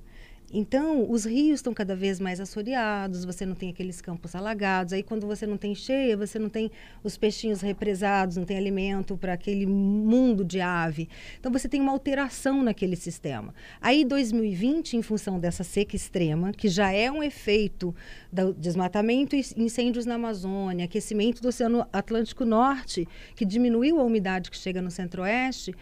Então, 0.52 1.10
os 1.10 1.26
rios 1.26 1.60
estão 1.60 1.74
cada 1.74 1.96
vez 1.96 2.20
mais 2.20 2.40
assoreados, 2.40 3.24
você 3.24 3.46
não 3.46 3.54
tem 3.54 3.70
aqueles 3.70 4.02
campos 4.02 4.36
alagados. 4.36 4.94
Aí, 4.94 5.04
quando 5.04 5.28
você 5.28 5.46
não 5.46 5.58
tem 5.58 5.76
cheia, 5.76 6.18
você 6.18 6.40
não 6.40 6.50
tem 6.50 6.72
os 7.04 7.18
peixinhos 7.18 7.62
represados, 7.62 8.38
não 8.38 8.46
tem 8.46 8.58
alimento 8.58 9.16
para 9.16 9.34
aquele 9.34 9.66
mundo 9.66 10.44
de 10.44 10.60
ave. 10.60 11.08
Então, 11.40 11.52
você 11.52 11.70
tem 11.70 11.80
uma 11.80 11.92
alteração 11.92 12.64
naquele 12.64 12.96
sistema. 12.96 13.54
Aí, 13.80 14.04
2020, 14.04 14.98
em 14.98 15.02
função 15.02 15.40
dessa 15.40 15.64
seca 15.64 15.96
extrema, 15.96 16.52
que 16.52 16.68
já 16.68 16.92
é 16.92 17.12
um 17.12 17.22
efeito 17.22 17.94
do 18.32 18.54
desmatamento 18.54 19.36
e 19.36 19.46
incêndios 19.58 20.06
na 20.06 20.16
Amazônia, 20.16 20.86
aquecimento 20.86 21.42
do 21.42 21.50
Oceano 21.50 21.86
Atlântico 21.94 22.44
Norte, 22.44 23.08
que 23.36 23.46
diminuiu 23.46 24.00
a 24.00 24.04
umidade 24.04 24.50
que 24.50 24.58
chega 24.58 24.82
no 24.82 24.90
centro-oeste, 24.90 25.76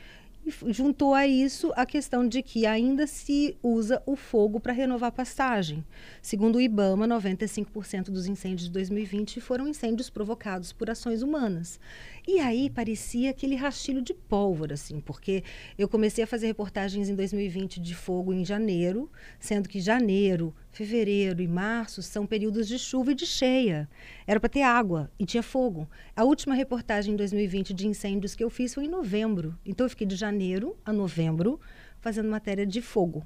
e 0.48 0.74
juntou 0.74 1.14
a 1.14 1.28
isso 1.28 1.74
a 1.76 1.86
questão 1.86 2.26
de 2.26 2.42
que 2.42 2.66
ainda 2.66 3.06
se 3.06 3.58
usa 3.62 4.02
o 4.06 4.16
fogo 4.16 4.62
para 4.62 4.72
renovar 4.72 5.12
pastagem. 5.12 5.84
Segundo 6.22 6.56
o 6.56 6.62
IBAMA, 6.62 7.06
95% 7.06 8.06
dos 8.06 8.28
incêndios 8.28 8.64
de 8.64 8.72
2020 8.72 9.42
foram 9.42 9.68
incêndios 9.68 10.10
provocados 10.10 10.72
por 10.72 10.90
ações 10.90 11.22
humanas. 11.22 11.80
E 12.26 12.40
aí 12.40 12.70
parecia 12.70 13.30
aquele 13.30 13.56
rastilho 13.56 14.02
de 14.02 14.14
pólvora, 14.14 14.76
assim, 14.76 15.02
porque 15.02 15.44
eu 15.78 15.90
comecei 15.90 16.24
a 16.24 16.28
fazer 16.28 16.48
reportagens 16.48 17.10
em 17.10 17.16
2020 17.16 17.82
de 17.82 17.94
fogo 17.94 18.34
em 18.34 18.46
janeiro, 18.46 19.12
sendo 19.40 19.68
que 19.68 19.82
janeiro, 19.82 20.56
fevereiro 20.72 21.42
e 21.42 21.48
março 21.48 22.02
são 22.02 22.26
períodos 22.26 22.68
de 22.68 22.80
chuva 22.80 23.12
e 23.12 23.16
de 23.16 23.26
cheia. 23.26 23.90
Era 24.28 24.42
para 24.42 24.50
ter 24.50 24.62
água 24.62 25.10
e 25.18 25.26
tinha 25.26 25.42
fogo. 25.42 25.90
A 26.14 26.26
última 26.26 26.54
reportagem 26.54 27.14
em 27.14 27.18
2020 27.18 27.74
de 27.74 27.88
incêndios 27.88 28.36
que 28.36 28.44
eu 28.44 28.50
fiz 28.50 28.74
foi 28.74 28.84
em 28.84 28.90
novembro. 28.90 29.58
Então 29.66 29.86
eu 29.86 29.90
fiquei 29.90 30.06
de 30.06 30.18
janeiro 30.18 30.76
a 30.84 30.92
novembro 30.92 31.62
fazendo 32.02 32.30
matéria 32.30 32.66
de 32.66 32.82
fogo. 32.82 33.26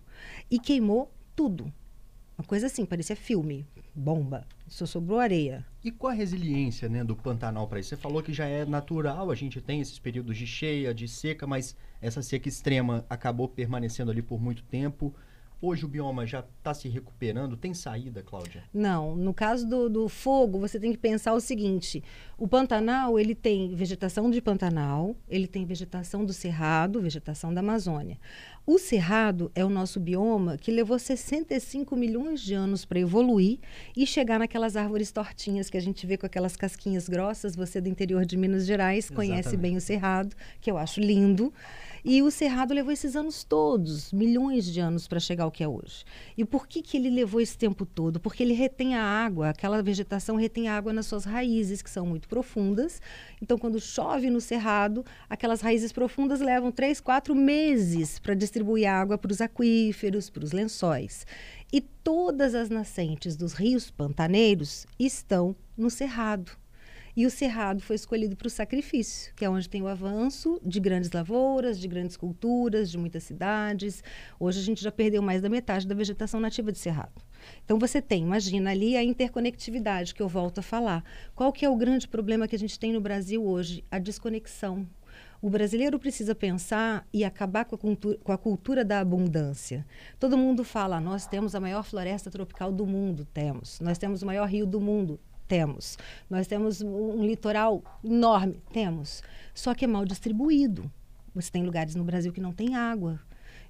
E 0.50 0.60
queimou 0.60 1.12
tudo. 1.36 1.74
Uma 2.38 2.46
coisa 2.46 2.68
assim, 2.68 2.86
parecia 2.86 3.16
filme, 3.16 3.66
bomba. 3.96 4.48
Só 4.68 4.86
sobrou 4.86 5.20
areia. 5.20 5.66
E 5.84 5.92
qual 5.92 6.12
a 6.12 6.16
resiliência 6.16 6.88
né, 6.88 7.04
do 7.04 7.16
Pantanal 7.16 7.68
para 7.68 7.80
isso? 7.80 7.90
Você 7.90 7.98
falou 7.98 8.22
que 8.22 8.32
já 8.32 8.46
é 8.46 8.64
natural, 8.64 9.32
a 9.32 9.36
gente 9.36 9.60
tem 9.60 9.82
esses 9.82 9.98
períodos 9.98 10.38
de 10.38 10.46
cheia, 10.46 10.94
de 10.94 11.08
seca, 11.08 11.48
mas 11.48 11.76
essa 12.00 12.22
seca 12.22 12.48
extrema 12.48 13.06
acabou 13.10 13.50
permanecendo 13.50 14.12
ali 14.12 14.22
por 14.22 14.40
muito 14.40 14.64
tempo. 14.64 15.14
Hoje 15.64 15.86
o 15.86 15.88
bioma 15.88 16.26
já 16.26 16.40
está 16.40 16.74
se 16.74 16.90
recuperando? 16.90 17.56
Tem 17.56 17.72
saída, 17.72 18.24
Cláudia? 18.24 18.64
Não. 18.74 19.16
No 19.16 19.32
caso 19.32 19.68
do, 19.70 19.88
do, 19.88 20.10
fogo, 20.10 20.58
você 20.58 20.80
tem 20.80 20.92
que 20.92 20.98
pensar 20.98 21.34
o 21.34 21.40
seguinte: 21.40 22.04
o 22.36 22.48
Pantanal 22.48 23.20
ele 23.20 23.36
tem 23.36 23.76
vegetação 23.76 24.32
de 24.32 24.42
Pantanal, 24.42 25.16
ele 25.30 25.46
tem 25.46 25.64
vegetação 25.64 26.26
do 26.26 26.34
Cerrado, 26.34 27.00
vegetação 27.00 27.54
da 27.54 27.60
Amazônia. 27.60 28.18
O 28.66 28.80
Cerrado 28.80 29.52
é 29.54 29.64
o 29.64 29.70
nosso 29.70 30.00
bioma 30.00 30.58
que 30.58 30.72
levou 30.72 30.98
65 30.98 31.96
milhões 31.96 32.42
de 32.42 32.56
anos 32.56 32.84
para 32.84 33.00
evoluir 33.00 33.60
e 33.96 34.08
chegar 34.08 34.40
naquelas 34.40 34.76
árvores 34.76 35.12
tortinhas 35.12 35.70
que 35.70 35.78
a 35.78 35.82
gente 35.82 36.08
vê 36.08 36.18
com 36.18 36.26
aquelas 36.26 36.56
casquinhas 36.56 37.08
grossas. 37.08 37.56
Você 37.56 37.80
do 37.80 37.88
interior 37.88 38.26
de 38.26 38.36
Minas 38.36 38.66
Gerais 38.66 39.06
Exatamente. 39.06 39.30
conhece 39.30 39.58
bem 39.58 39.78
o 39.78 39.82
Cerrado, 39.82 40.36
que 40.60 40.72
eu 40.72 40.78
acho 40.78 41.00
lindo. 41.00 41.54
E 42.04 42.22
o 42.24 42.32
Cerrado 42.32 42.74
levou 42.74 42.92
esses 42.92 43.16
anos 43.16 43.44
todos, 43.44 44.12
milhões 44.12 44.66
de 44.66 44.80
anos, 44.80 45.08
para 45.08 45.20
chegar 45.20 45.44
ao 45.44 45.52
que 45.52 45.64
é 45.64 45.68
hoje. 45.68 46.04
E 46.38 46.44
por 46.44 46.68
que, 46.68 46.82
que 46.82 46.98
ele 46.98 47.10
levou 47.10 47.40
esse 47.40 47.58
tempo 47.58 47.86
todo? 47.86 48.20
Porque 48.20 48.42
ele 48.42 48.54
retém 48.54 48.96
a 48.96 49.04
água, 49.04 49.50
aquela 49.50 49.84
vegetação 49.84 50.36
retém 50.36 50.68
a 50.68 50.76
água 50.76 50.92
nas 50.92 51.06
suas 51.06 51.26
raízes, 51.26 51.82
que 51.82 51.90
são 51.90 52.06
muito 52.06 52.28
profundas. 52.28 53.02
Então, 53.42 53.58
quando 53.58 53.80
chove 53.80 54.30
no 54.30 54.42
Cerrado, 54.42 55.06
aquelas 55.30 55.62
raízes 55.62 55.92
profundas 55.92 56.40
levam 56.40 56.72
três, 56.72 57.00
quatro 57.00 57.36
meses 57.36 58.20
para 58.20 58.34
distribuir 58.34 58.90
água 58.90 59.18
para 59.18 59.32
os 59.32 59.42
aquíferos, 59.42 60.30
para 60.30 60.44
os 60.44 60.52
lençóis. 60.52 61.26
E 61.72 61.80
todas 61.80 62.56
as 62.56 62.70
nascentes 62.70 63.36
dos 63.36 63.54
rios 63.54 63.92
pantaneiros 63.92 64.86
estão 65.00 65.56
no 65.78 65.90
Cerrado. 65.90 66.61
E 67.16 67.26
o 67.26 67.30
cerrado 67.30 67.82
foi 67.82 67.96
escolhido 67.96 68.36
para 68.36 68.48
o 68.48 68.50
sacrifício, 68.50 69.34
que 69.36 69.44
é 69.44 69.50
onde 69.50 69.68
tem 69.68 69.82
o 69.82 69.88
avanço 69.88 70.60
de 70.64 70.80
grandes 70.80 71.12
lavouras, 71.12 71.80
de 71.80 71.88
grandes 71.88 72.16
culturas, 72.16 72.90
de 72.90 72.98
muitas 72.98 73.24
cidades. 73.24 74.04
Hoje 74.40 74.60
a 74.60 74.64
gente 74.64 74.82
já 74.82 74.92
perdeu 74.92 75.22
mais 75.22 75.42
da 75.42 75.50
metade 75.50 75.86
da 75.86 75.94
vegetação 75.94 76.40
nativa 76.40 76.72
de 76.72 76.78
cerrado. 76.78 77.22
Então 77.66 77.78
você 77.78 78.02
tem, 78.02 78.24
imagina 78.24 78.72
ali 78.72 78.96
a 78.96 79.04
interconectividade 79.04 80.14
que 80.14 80.22
eu 80.22 80.28
volto 80.28 80.60
a 80.60 80.62
falar. 80.62 81.04
Qual 81.36 81.52
que 81.52 81.66
é 81.66 81.70
o 81.70 81.76
grande 81.76 82.08
problema 82.08 82.48
que 82.48 82.56
a 82.56 82.60
gente 82.60 82.80
tem 82.80 82.94
no 82.94 83.02
Brasil 83.02 83.46
hoje? 83.46 83.84
A 83.92 84.00
desconexão. 84.00 84.88
O 85.42 85.50
brasileiro 85.50 85.98
precisa 85.98 86.36
pensar 86.36 87.06
e 87.12 87.24
acabar 87.24 87.66
com 87.66 87.74
a, 87.74 87.78
cultura, 87.78 88.18
com 88.24 88.32
a 88.32 88.38
cultura 88.38 88.86
da 88.86 89.00
abundância. 89.00 89.86
Todo 90.20 90.38
mundo 90.38 90.64
fala, 90.64 91.02
nós 91.02 91.26
temos 91.26 91.56
a 91.56 91.60
maior 91.60 91.84
floresta 91.84 92.30
tropical 92.30 92.72
do 92.72 92.86
mundo, 92.86 93.26
temos. 93.26 93.80
Nós 93.80 93.98
temos 93.98 94.22
o 94.22 94.26
maior 94.26 94.48
rio 94.48 94.68
do 94.68 94.80
mundo, 94.80 95.20
temos. 95.52 95.98
Nós 96.30 96.48
temos 96.48 96.82
um 96.82 97.26
litoral 97.26 97.84
enorme? 98.02 98.64
Temos. 98.72 99.22
Só 99.54 99.76
que 99.76 99.84
é 99.84 99.88
mal 99.88 100.06
distribuído. 100.06 100.90
Você 101.36 101.52
tem 101.52 101.66
lugares 101.66 101.94
no 101.94 102.06
Brasil 102.06 102.32
que 102.32 102.40
não 102.40 102.54
tem 102.54 102.74
água. 102.74 103.20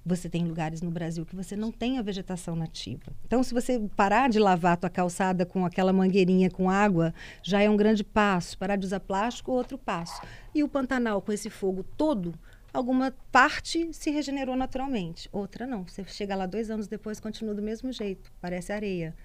Você 0.06 0.28
tem 0.28 0.44
lugares 0.44 0.80
no 0.80 0.92
Brasil 0.92 1.26
que 1.26 1.34
você 1.34 1.56
não 1.56 1.72
tem 1.72 1.98
a 1.98 2.02
vegetação 2.02 2.54
nativa. 2.54 3.02
Então, 3.26 3.42
se 3.42 3.52
você 3.52 3.80
parar 3.96 4.30
de 4.30 4.38
lavar 4.38 4.74
a 4.74 4.76
tua 4.76 4.90
calçada 4.90 5.44
com 5.44 5.66
aquela 5.66 5.92
mangueirinha 5.92 6.48
com 6.48 6.70
água, 6.70 7.12
já 7.42 7.60
é 7.60 7.68
um 7.68 7.76
grande 7.76 8.04
passo. 8.04 8.56
Parar 8.56 8.76
de 8.76 8.86
usar 8.86 9.00
plástico, 9.00 9.50
outro 9.50 9.76
passo. 9.76 10.22
E 10.54 10.62
o 10.62 10.68
Pantanal, 10.68 11.20
com 11.20 11.32
esse 11.32 11.50
fogo 11.50 11.82
todo, 11.96 12.32
alguma 12.72 13.12
parte 13.32 13.92
se 13.92 14.08
regenerou 14.08 14.54
naturalmente, 14.54 15.28
outra 15.32 15.66
não. 15.66 15.82
Você 15.88 16.04
chega 16.04 16.36
lá 16.36 16.46
dois 16.46 16.70
anos 16.70 16.86
depois, 16.86 17.18
continua 17.18 17.54
do 17.54 17.62
mesmo 17.62 17.90
jeito, 17.92 18.32
parece 18.40 18.72
areia. 18.72 19.16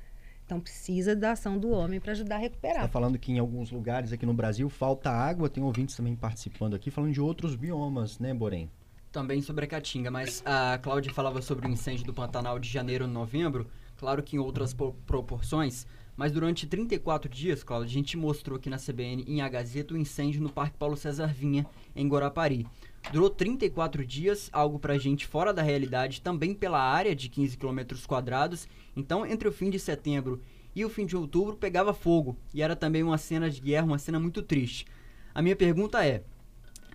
Então 0.48 0.62
precisa 0.62 1.14
da 1.14 1.34
ação 1.34 1.60
do 1.60 1.72
homem 1.72 2.00
para 2.00 2.14
ajudar 2.14 2.38
a 2.38 2.40
recuperar. 2.40 2.86
Está 2.86 2.88
falando 2.88 3.20
que 3.20 3.34
em 3.34 3.38
alguns 3.38 3.70
lugares 3.70 4.14
aqui 4.14 4.26
no 4.26 4.34
Brasil 4.34 4.70
falta 4.70 5.12
água, 5.12 5.50
tem 5.50 5.62
ouvintes 5.62 5.94
também 5.94 6.16
participando 6.16 6.74
aqui 6.74 6.90
falando 6.90 7.12
de 7.12 7.20
outros 7.20 7.54
biomas, 7.54 8.18
né, 8.18 8.34
Borém? 8.34 8.72
Também 9.12 9.42
sobre 9.42 9.66
a 9.66 9.68
Caatinga, 9.68 10.10
mas 10.10 10.42
a 10.46 10.78
Cláudia 10.78 11.14
falava 11.14 11.42
sobre 11.42 11.68
o 11.68 11.70
incêndio 11.70 12.06
do 12.06 12.14
Pantanal 12.14 12.60
de 12.60 12.70
janeiro 12.70 13.04
a 13.04 13.08
novembro, 13.08 13.68
claro 13.98 14.24
que 14.24 14.38
em 14.38 14.40
outras 14.40 14.74
proporções, 15.06 15.86
mas 16.16 16.32
durante 16.32 16.66
34 16.66 17.30
dias, 17.30 17.62
Cláudia, 17.62 17.90
a 17.90 17.94
gente 17.94 18.16
mostrou 18.16 18.58
aqui 18.58 18.70
na 18.70 18.78
CBN 18.78 19.26
em 19.28 19.42
A 19.42 19.50
Gazeta 19.50 19.94
o 19.94 19.98
incêndio 19.98 20.42
no 20.42 20.50
Parque 20.50 20.78
Paulo 20.78 20.96
César 20.96 21.28
Vinha, 21.28 21.66
em 21.94 22.08
Guarapari. 22.08 22.66
Durou 23.12 23.30
34 23.30 24.06
dias, 24.06 24.50
algo 24.52 24.78
pra 24.78 24.98
gente 24.98 25.26
fora 25.26 25.54
da 25.54 25.62
realidade, 25.62 26.22
também 26.22 26.54
pela 26.54 26.80
área 26.80 27.16
de 27.16 27.30
15 27.30 27.58
km 27.58 27.80
quadrados. 28.06 28.68
Então, 28.96 29.26
entre 29.26 29.48
o 29.48 29.52
fim 29.52 29.70
de 29.70 29.80
setembro 29.80 30.42
e 30.76 30.84
o 30.84 30.90
fim 30.90 31.06
de 31.06 31.16
outubro, 31.16 31.56
pegava 31.56 31.94
fogo. 31.94 32.38
E 32.54 32.62
era 32.62 32.76
também 32.76 33.04
uma 33.04 33.18
cena 33.18 33.50
de 33.50 33.62
guerra, 33.62 33.86
uma 33.86 33.98
cena 33.98 34.20
muito 34.20 34.42
triste. 34.42 34.86
A 35.34 35.42
minha 35.42 35.56
pergunta 35.56 36.06
é: 36.06 36.24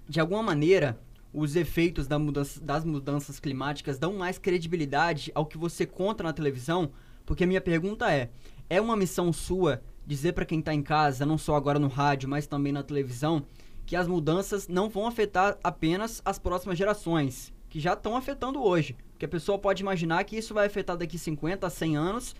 de 0.06 0.20
alguma 0.20 0.42
maneira, 0.42 1.00
os 1.32 1.56
efeitos 1.56 2.06
da 2.06 2.18
mudança, 2.18 2.60
das 2.60 2.84
mudanças 2.84 3.40
climáticas 3.40 3.98
dão 3.98 4.12
mais 4.12 4.36
credibilidade 4.36 5.32
ao 5.34 5.46
que 5.46 5.56
você 5.56 5.86
conta 5.86 6.22
na 6.22 6.32
televisão? 6.32 6.92
Porque 7.24 7.44
a 7.44 7.46
minha 7.46 7.60
pergunta 7.60 8.12
é: 8.12 8.30
é 8.68 8.80
uma 8.80 8.96
missão 8.96 9.32
sua 9.32 9.82
dizer 10.06 10.32
para 10.32 10.44
quem 10.44 10.58
está 10.58 10.74
em 10.74 10.82
casa, 10.82 11.24
não 11.24 11.38
só 11.38 11.54
agora 11.54 11.78
no 11.78 11.88
rádio, 11.88 12.28
mas 12.28 12.46
também 12.46 12.72
na 12.72 12.82
televisão, 12.82 13.46
que 13.92 13.96
as 13.96 14.08
mudanças 14.08 14.68
não 14.68 14.88
vão 14.88 15.06
afetar 15.06 15.58
apenas 15.62 16.22
as 16.24 16.38
próximas 16.38 16.78
gerações, 16.78 17.52
que 17.68 17.78
já 17.78 17.92
estão 17.92 18.16
afetando 18.16 18.64
hoje. 18.64 18.96
Porque 19.10 19.26
a 19.26 19.28
pessoa 19.28 19.58
pode 19.58 19.82
imaginar 19.82 20.24
que 20.24 20.34
isso 20.34 20.54
vai 20.54 20.66
afetar 20.66 20.96
daqui 20.96 21.18
50 21.18 21.66
a 21.66 21.68
100 21.68 21.96
anos 21.98 22.34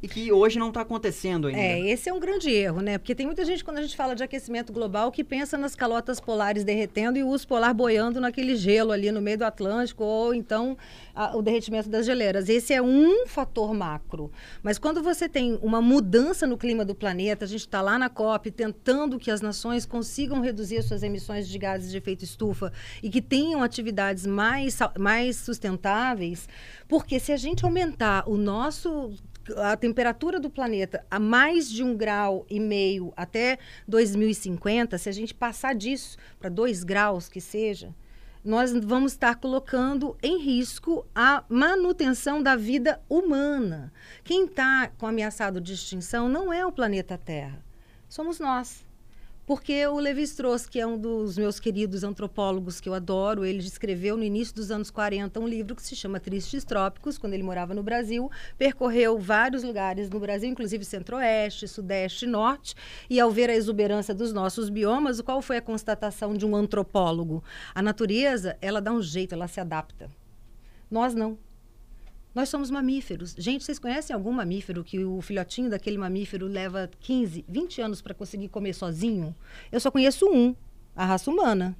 e 0.00 0.06
que 0.06 0.30
hoje 0.30 0.58
não 0.58 0.68
está 0.68 0.82
acontecendo 0.82 1.48
ainda. 1.48 1.60
É, 1.60 1.80
esse 1.90 2.08
é 2.08 2.12
um 2.12 2.20
grande 2.20 2.50
erro, 2.50 2.80
né? 2.80 2.98
Porque 2.98 3.14
tem 3.14 3.26
muita 3.26 3.44
gente, 3.44 3.64
quando 3.64 3.78
a 3.78 3.82
gente 3.82 3.96
fala 3.96 4.14
de 4.14 4.22
aquecimento 4.22 4.72
global, 4.72 5.10
que 5.10 5.24
pensa 5.24 5.58
nas 5.58 5.74
calotas 5.74 6.20
polares 6.20 6.62
derretendo 6.62 7.18
e 7.18 7.22
o 7.22 7.28
urso 7.28 7.48
polar 7.48 7.74
boiando 7.74 8.20
naquele 8.20 8.54
gelo 8.54 8.92
ali 8.92 9.10
no 9.10 9.20
meio 9.20 9.38
do 9.38 9.44
Atlântico, 9.44 10.04
ou 10.04 10.32
então 10.32 10.76
a, 11.14 11.36
o 11.36 11.42
derretimento 11.42 11.88
das 11.88 12.06
geleiras. 12.06 12.48
Esse 12.48 12.72
é 12.72 12.80
um 12.80 13.26
fator 13.26 13.74
macro. 13.74 14.30
Mas 14.62 14.78
quando 14.78 15.02
você 15.02 15.28
tem 15.28 15.58
uma 15.60 15.82
mudança 15.82 16.46
no 16.46 16.56
clima 16.56 16.84
do 16.84 16.94
planeta, 16.94 17.44
a 17.44 17.48
gente 17.48 17.62
está 17.62 17.80
lá 17.80 17.98
na 17.98 18.08
COP 18.08 18.52
tentando 18.52 19.18
que 19.18 19.32
as 19.32 19.40
nações 19.40 19.84
consigam 19.84 20.40
reduzir 20.40 20.80
suas 20.82 21.02
emissões 21.02 21.48
de 21.48 21.58
gases 21.58 21.90
de 21.90 21.96
efeito 21.96 22.24
estufa 22.24 22.72
e 23.02 23.10
que 23.10 23.20
tenham 23.20 23.64
atividades 23.64 24.24
mais, 24.26 24.78
mais 24.96 25.36
sustentáveis, 25.36 26.48
porque 26.86 27.18
se 27.18 27.32
a 27.32 27.36
gente 27.36 27.64
aumentar 27.64 28.28
o 28.28 28.36
nosso 28.36 29.12
a 29.56 29.76
temperatura 29.76 30.40
do 30.40 30.50
planeta 30.50 31.04
a 31.10 31.18
mais 31.18 31.70
de 31.70 31.82
um 31.82 31.96
grau 31.96 32.46
e 32.48 32.58
meio 32.58 33.12
até 33.16 33.58
2050, 33.86 34.98
se 34.98 35.08
a 35.08 35.12
gente 35.12 35.34
passar 35.34 35.74
disso 35.74 36.16
para 36.38 36.48
dois 36.48 36.84
graus 36.84 37.28
que 37.28 37.40
seja, 37.40 37.94
nós 38.44 38.72
vamos 38.72 39.12
estar 39.12 39.36
colocando 39.36 40.16
em 40.22 40.38
risco 40.42 41.06
a 41.14 41.44
manutenção 41.48 42.42
da 42.42 42.56
vida 42.56 43.00
humana. 43.08 43.92
Quem 44.24 44.46
está 44.46 44.88
com 44.96 45.06
ameaçado 45.06 45.60
de 45.60 45.74
extinção 45.74 46.28
não 46.28 46.52
é 46.52 46.64
o 46.64 46.72
planeta 46.72 47.18
Terra, 47.18 47.62
somos 48.08 48.38
nós. 48.38 48.87
Porque 49.48 49.86
o 49.86 49.98
Levi 49.98 50.24
Strauss, 50.24 50.66
que 50.66 50.78
é 50.78 50.86
um 50.86 50.98
dos 50.98 51.38
meus 51.38 51.58
queridos 51.58 52.04
antropólogos 52.04 52.82
que 52.82 52.86
eu 52.86 52.92
adoro, 52.92 53.46
ele 53.46 53.60
escreveu 53.60 54.14
no 54.14 54.22
início 54.22 54.54
dos 54.54 54.70
anos 54.70 54.90
40 54.90 55.40
um 55.40 55.48
livro 55.48 55.74
que 55.74 55.82
se 55.82 55.96
chama 55.96 56.20
Tristes 56.20 56.64
Trópicos, 56.64 57.16
quando 57.16 57.32
ele 57.32 57.42
morava 57.42 57.72
no 57.72 57.82
Brasil, 57.82 58.30
percorreu 58.58 59.18
vários 59.18 59.62
lugares 59.62 60.10
no 60.10 60.20
Brasil, 60.20 60.50
inclusive 60.50 60.84
Centro-Oeste, 60.84 61.66
Sudeste 61.66 62.26
e 62.26 62.28
Norte, 62.28 62.74
e 63.08 63.18
ao 63.18 63.30
ver 63.30 63.48
a 63.48 63.54
exuberância 63.54 64.14
dos 64.14 64.34
nossos 64.34 64.68
biomas, 64.68 65.18
qual 65.22 65.40
foi 65.40 65.56
a 65.56 65.62
constatação 65.62 66.34
de 66.34 66.44
um 66.44 66.54
antropólogo? 66.54 67.42
A 67.74 67.80
natureza, 67.80 68.54
ela 68.60 68.82
dá 68.82 68.92
um 68.92 69.00
jeito, 69.00 69.32
ela 69.32 69.48
se 69.48 69.58
adapta. 69.58 70.10
Nós 70.90 71.14
não. 71.14 71.38
Nós 72.38 72.50
somos 72.50 72.70
mamíferos. 72.70 73.34
Gente, 73.36 73.64
vocês 73.64 73.80
conhecem 73.80 74.14
algum 74.14 74.30
mamífero 74.30 74.84
que 74.84 75.04
o 75.04 75.20
filhotinho 75.20 75.68
daquele 75.68 75.98
mamífero 75.98 76.46
leva 76.46 76.88
15, 77.00 77.44
20 77.48 77.80
anos 77.80 78.00
para 78.00 78.14
conseguir 78.14 78.48
comer 78.48 78.74
sozinho? 78.74 79.34
Eu 79.72 79.80
só 79.80 79.90
conheço 79.90 80.24
um, 80.30 80.54
a 80.94 81.04
raça 81.04 81.32
humana. 81.32 81.76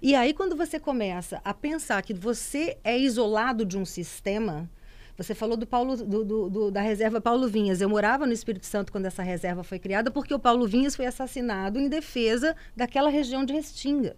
E 0.00 0.14
aí, 0.14 0.32
quando 0.32 0.54
você 0.54 0.78
começa 0.78 1.40
a 1.44 1.52
pensar 1.52 2.00
que 2.02 2.14
você 2.14 2.78
é 2.84 2.96
isolado 2.96 3.64
de 3.64 3.76
um 3.76 3.84
sistema, 3.84 4.70
você 5.16 5.34
falou 5.34 5.56
do 5.56 5.66
Paulo, 5.66 5.96
do, 5.96 6.24
do, 6.24 6.48
do, 6.48 6.70
da 6.70 6.80
reserva 6.80 7.20
Paulo 7.20 7.48
Vinhas. 7.48 7.80
Eu 7.80 7.88
morava 7.88 8.24
no 8.24 8.32
Espírito 8.32 8.66
Santo 8.66 8.92
quando 8.92 9.06
essa 9.06 9.24
reserva 9.24 9.64
foi 9.64 9.80
criada, 9.80 10.12
porque 10.12 10.32
o 10.32 10.38
Paulo 10.38 10.68
Vinhas 10.68 10.94
foi 10.94 11.06
assassinado 11.06 11.76
em 11.76 11.88
defesa 11.88 12.54
daquela 12.76 13.10
região 13.10 13.44
de 13.44 13.52
Restinga. 13.52 14.16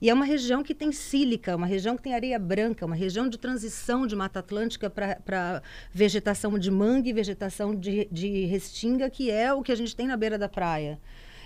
E 0.00 0.08
é 0.08 0.14
uma 0.14 0.24
região 0.24 0.62
que 0.62 0.74
tem 0.74 0.92
sílica, 0.92 1.54
uma 1.54 1.66
região 1.66 1.96
que 1.96 2.02
tem 2.02 2.14
areia 2.14 2.38
branca, 2.38 2.86
uma 2.86 2.96
região 2.96 3.28
de 3.28 3.38
transição 3.38 4.06
de 4.06 4.16
Mata 4.16 4.40
Atlântica 4.40 4.88
para 4.88 5.62
vegetação 5.92 6.58
de 6.58 6.70
mangue 6.70 7.12
vegetação 7.12 7.74
de, 7.74 8.08
de 8.10 8.46
restinga, 8.46 9.10
que 9.10 9.30
é 9.30 9.52
o 9.52 9.62
que 9.62 9.72
a 9.72 9.74
gente 9.74 9.94
tem 9.94 10.06
na 10.06 10.16
beira 10.16 10.38
da 10.38 10.48
praia. 10.48 10.98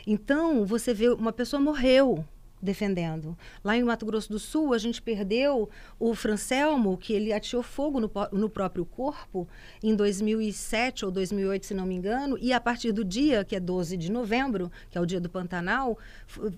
Então, 0.07 0.65
você 0.65 0.95
vê, 0.95 1.09
uma 1.09 1.33
pessoa 1.33 1.61
morreu 1.61 2.25
defendendo. 2.65 3.37
Lá 3.63 3.77
em 3.77 3.85
Mato 3.85 4.07
Grosso 4.07 4.31
do 4.31 4.39
Sul, 4.39 4.73
a 4.73 4.79
gente 4.79 5.01
perdeu 5.01 5.69
o 5.99 6.15
Francelmo, 6.15 6.97
que 6.97 7.13
ele 7.13 7.33
atirou 7.33 7.63
fogo 7.63 8.01
no, 8.01 8.11
no, 8.33 8.49
próprio 8.49 8.85
corpo 8.85 9.47
em 9.83 9.95
2007 9.95 11.05
ou 11.05 11.11
2008, 11.11 11.67
se 11.67 11.75
não 11.75 11.87
me 11.87 11.95
engano, 11.95 12.39
e 12.41 12.53
a 12.53 12.61
partir 12.61 12.93
do 12.93 13.05
dia, 13.05 13.45
que 13.45 13.55
é 13.55 13.61
12 13.61 13.97
de 13.97 14.11
novembro, 14.11 14.71
que 14.91 14.99
é 14.99 15.01
o 15.01 15.07
dia 15.07 15.21
do 15.21 15.29
Pantanal, 15.29 15.99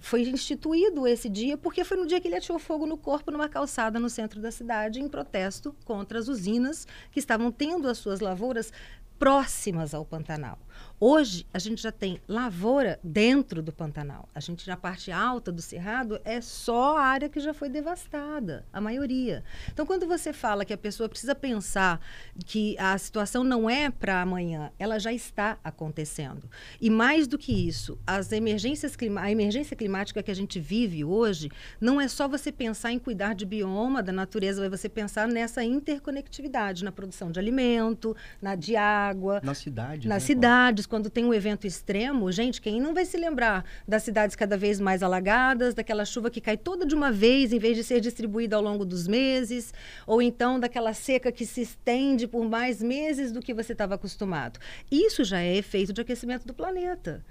foi 0.00 0.22
instituído 0.22 1.06
esse 1.06 1.28
dia 1.28 1.56
porque 1.56 1.84
foi 1.84 1.96
no 1.96 2.06
dia 2.06 2.20
que 2.20 2.28
ele 2.28 2.36
atirou 2.36 2.58
fogo 2.58 2.86
no 2.86 2.96
corpo 2.96 3.30
numa 3.30 3.48
calçada 3.48 3.98
no 3.98 4.08
centro 4.08 4.40
da 4.40 4.50
cidade 4.50 5.00
em 5.00 5.08
protesto 5.08 5.74
contra 5.84 6.18
as 6.18 6.28
usinas 6.28 6.86
que 7.10 7.18
estavam 7.18 7.50
tendo 7.50 7.88
as 7.88 7.98
suas 7.98 8.20
lavouras 8.20 8.72
próximas 9.18 9.94
ao 9.94 10.04
Pantanal. 10.04 10.58
Hoje, 10.98 11.46
a 11.52 11.58
gente 11.58 11.82
já 11.82 11.92
tem 11.92 12.20
lavoura 12.26 12.98
dentro 13.04 13.62
do 13.62 13.70
Pantanal. 13.70 14.28
A 14.34 14.40
gente, 14.40 14.66
na 14.66 14.78
parte 14.78 15.12
alta 15.12 15.52
do 15.52 15.60
Cerrado, 15.60 16.18
é 16.24 16.40
só 16.40 16.96
a 16.96 17.02
área 17.02 17.28
que 17.28 17.38
já 17.38 17.52
foi 17.52 17.68
devastada, 17.68 18.64
a 18.72 18.80
maioria. 18.80 19.44
Então, 19.70 19.84
quando 19.84 20.06
você 20.06 20.32
fala 20.32 20.64
que 20.64 20.72
a 20.72 20.78
pessoa 20.78 21.06
precisa 21.06 21.34
pensar 21.34 22.00
que 22.46 22.78
a 22.78 22.96
situação 22.96 23.44
não 23.44 23.68
é 23.68 23.90
para 23.90 24.22
amanhã, 24.22 24.70
ela 24.78 24.98
já 24.98 25.12
está 25.12 25.58
acontecendo. 25.62 26.48
E 26.80 26.88
mais 26.88 27.26
do 27.26 27.36
que 27.36 27.52
isso, 27.52 27.98
as 28.06 28.32
emergências 28.32 28.96
a 29.20 29.30
emergência 29.30 29.76
climática 29.76 30.22
que 30.22 30.30
a 30.30 30.34
gente 30.34 30.58
vive 30.58 31.04
hoje, 31.04 31.50
não 31.78 32.00
é 32.00 32.08
só 32.08 32.26
você 32.26 32.50
pensar 32.50 32.90
em 32.92 32.98
cuidar 32.98 33.34
de 33.34 33.44
bioma, 33.44 34.02
da 34.02 34.12
natureza, 34.12 34.64
é 34.64 34.68
você 34.70 34.88
pensar 34.88 35.28
nessa 35.28 35.62
interconectividade, 35.62 36.84
na 36.84 36.90
produção 36.90 37.30
de 37.30 37.38
alimento, 37.38 38.16
na 38.40 38.54
de 38.54 38.76
água. 38.76 39.42
Na 39.44 39.54
cidade. 39.54 40.08
Nas 40.08 40.22
né, 40.22 40.26
cidades 40.66 40.86
quando 40.86 41.08
tem 41.08 41.24
um 41.24 41.32
evento 41.32 41.66
extremo, 41.66 42.30
gente, 42.32 42.60
quem 42.60 42.80
não 42.80 42.92
vai 42.92 43.04
se 43.04 43.16
lembrar 43.16 43.64
das 43.86 44.02
cidades 44.02 44.34
cada 44.34 44.56
vez 44.56 44.80
mais 44.80 45.02
alagadas, 45.02 45.74
daquela 45.74 46.04
chuva 46.04 46.30
que 46.30 46.40
cai 46.40 46.56
toda 46.56 46.84
de 46.84 46.94
uma 46.94 47.12
vez, 47.12 47.52
em 47.52 47.58
vez 47.58 47.76
de 47.76 47.84
ser 47.84 48.00
distribuída 48.00 48.56
ao 48.56 48.62
longo 48.62 48.84
dos 48.84 49.06
meses, 49.06 49.72
ou 50.06 50.20
então 50.20 50.58
daquela 50.58 50.92
seca 50.92 51.30
que 51.30 51.46
se 51.46 51.62
estende 51.62 52.26
por 52.26 52.48
mais 52.48 52.82
meses 52.82 53.30
do 53.30 53.40
que 53.40 53.54
você 53.54 53.72
estava 53.72 53.94
acostumado. 53.94 54.58
Isso 54.90 55.22
já 55.22 55.40
é 55.40 55.56
efeito 55.56 55.92
de 55.92 56.00
aquecimento 56.00 56.46
do 56.46 56.54
planeta. 56.54 57.24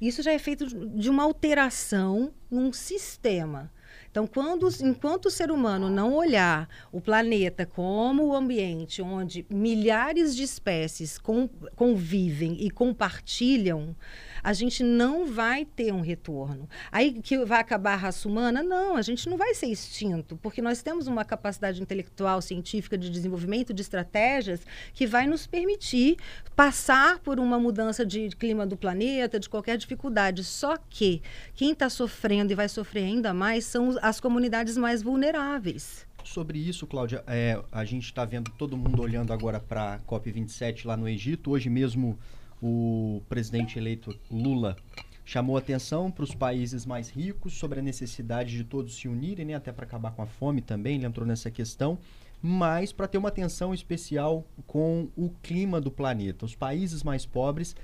Isso 0.00 0.20
já 0.20 0.32
é 0.32 0.38
feito 0.38 0.66
de 0.66 1.08
uma 1.08 1.22
alteração 1.22 2.32
num 2.50 2.72
sistema. 2.72 3.70
Então, 4.12 4.26
quando, 4.26 4.68
enquanto 4.82 5.26
o 5.26 5.30
ser 5.30 5.50
humano 5.50 5.88
não 5.88 6.14
olhar 6.14 6.68
o 6.92 7.00
planeta 7.00 7.64
como 7.64 8.26
o 8.26 8.36
ambiente 8.36 9.00
onde 9.00 9.46
milhares 9.48 10.36
de 10.36 10.42
espécies 10.42 11.18
convivem 11.74 12.58
e 12.60 12.70
compartilham, 12.70 13.96
a 14.42 14.52
gente 14.52 14.82
não 14.82 15.26
vai 15.26 15.64
ter 15.64 15.92
um 15.92 16.00
retorno. 16.00 16.68
Aí 16.90 17.20
que 17.20 17.44
vai 17.44 17.60
acabar 17.60 17.94
a 17.94 17.96
raça 17.96 18.28
humana? 18.28 18.62
Não, 18.62 18.96
a 18.96 19.02
gente 19.02 19.28
não 19.28 19.36
vai 19.36 19.54
ser 19.54 19.66
extinto, 19.66 20.36
porque 20.36 20.60
nós 20.60 20.82
temos 20.82 21.06
uma 21.06 21.24
capacidade 21.24 21.80
intelectual, 21.80 22.42
científica 22.42 22.98
de 22.98 23.08
desenvolvimento 23.08 23.72
de 23.72 23.82
estratégias 23.82 24.60
que 24.92 25.06
vai 25.06 25.26
nos 25.26 25.46
permitir 25.46 26.16
passar 26.56 27.18
por 27.20 27.38
uma 27.38 27.58
mudança 27.58 28.04
de 28.04 28.28
clima 28.30 28.66
do 28.66 28.76
planeta, 28.76 29.38
de 29.38 29.48
qualquer 29.48 29.76
dificuldade. 29.76 30.42
Só 30.44 30.76
que 30.76 31.22
quem 31.54 31.72
está 31.72 31.88
sofrendo 31.88 32.52
e 32.52 32.56
vai 32.56 32.68
sofrer 32.68 33.04
ainda 33.04 33.32
mais 33.32 33.64
são 33.64 33.96
as 34.02 34.20
comunidades 34.20 34.76
mais 34.76 35.02
vulneráveis. 35.02 36.06
Sobre 36.24 36.58
isso, 36.58 36.86
Cláudia, 36.86 37.24
é, 37.26 37.60
a 37.70 37.84
gente 37.84 38.04
está 38.04 38.24
vendo 38.24 38.50
todo 38.52 38.76
mundo 38.76 39.02
olhando 39.02 39.32
agora 39.32 39.58
para 39.58 39.94
a 39.94 39.98
COP27 40.00 40.86
lá 40.86 40.96
no 40.96 41.08
Egito. 41.08 41.50
Hoje 41.50 41.68
mesmo 41.68 42.18
o 42.62 43.20
presidente 43.28 43.76
eleito 43.76 44.16
Lula 44.30 44.76
chamou 45.24 45.56
atenção 45.56 46.10
para 46.10 46.22
os 46.22 46.34
países 46.34 46.86
mais 46.86 47.10
ricos 47.10 47.54
sobre 47.54 47.80
a 47.80 47.82
necessidade 47.82 48.56
de 48.56 48.62
todos 48.62 48.94
se 48.94 49.08
unirem, 49.08 49.46
né, 49.46 49.54
até 49.54 49.72
para 49.72 49.84
acabar 49.84 50.12
com 50.12 50.22
a 50.22 50.26
fome 50.26 50.60
também, 50.60 50.96
ele 50.96 51.06
entrou 51.06 51.26
nessa 51.26 51.50
questão, 51.50 51.98
mas 52.40 52.92
para 52.92 53.08
ter 53.08 53.18
uma 53.18 53.28
atenção 53.28 53.74
especial 53.74 54.46
com 54.66 55.08
o 55.16 55.30
clima 55.42 55.80
do 55.80 55.90
planeta. 55.90 56.44
Os 56.44 56.54
países 56.54 57.02
mais 57.02 57.26
pobres 57.26 57.74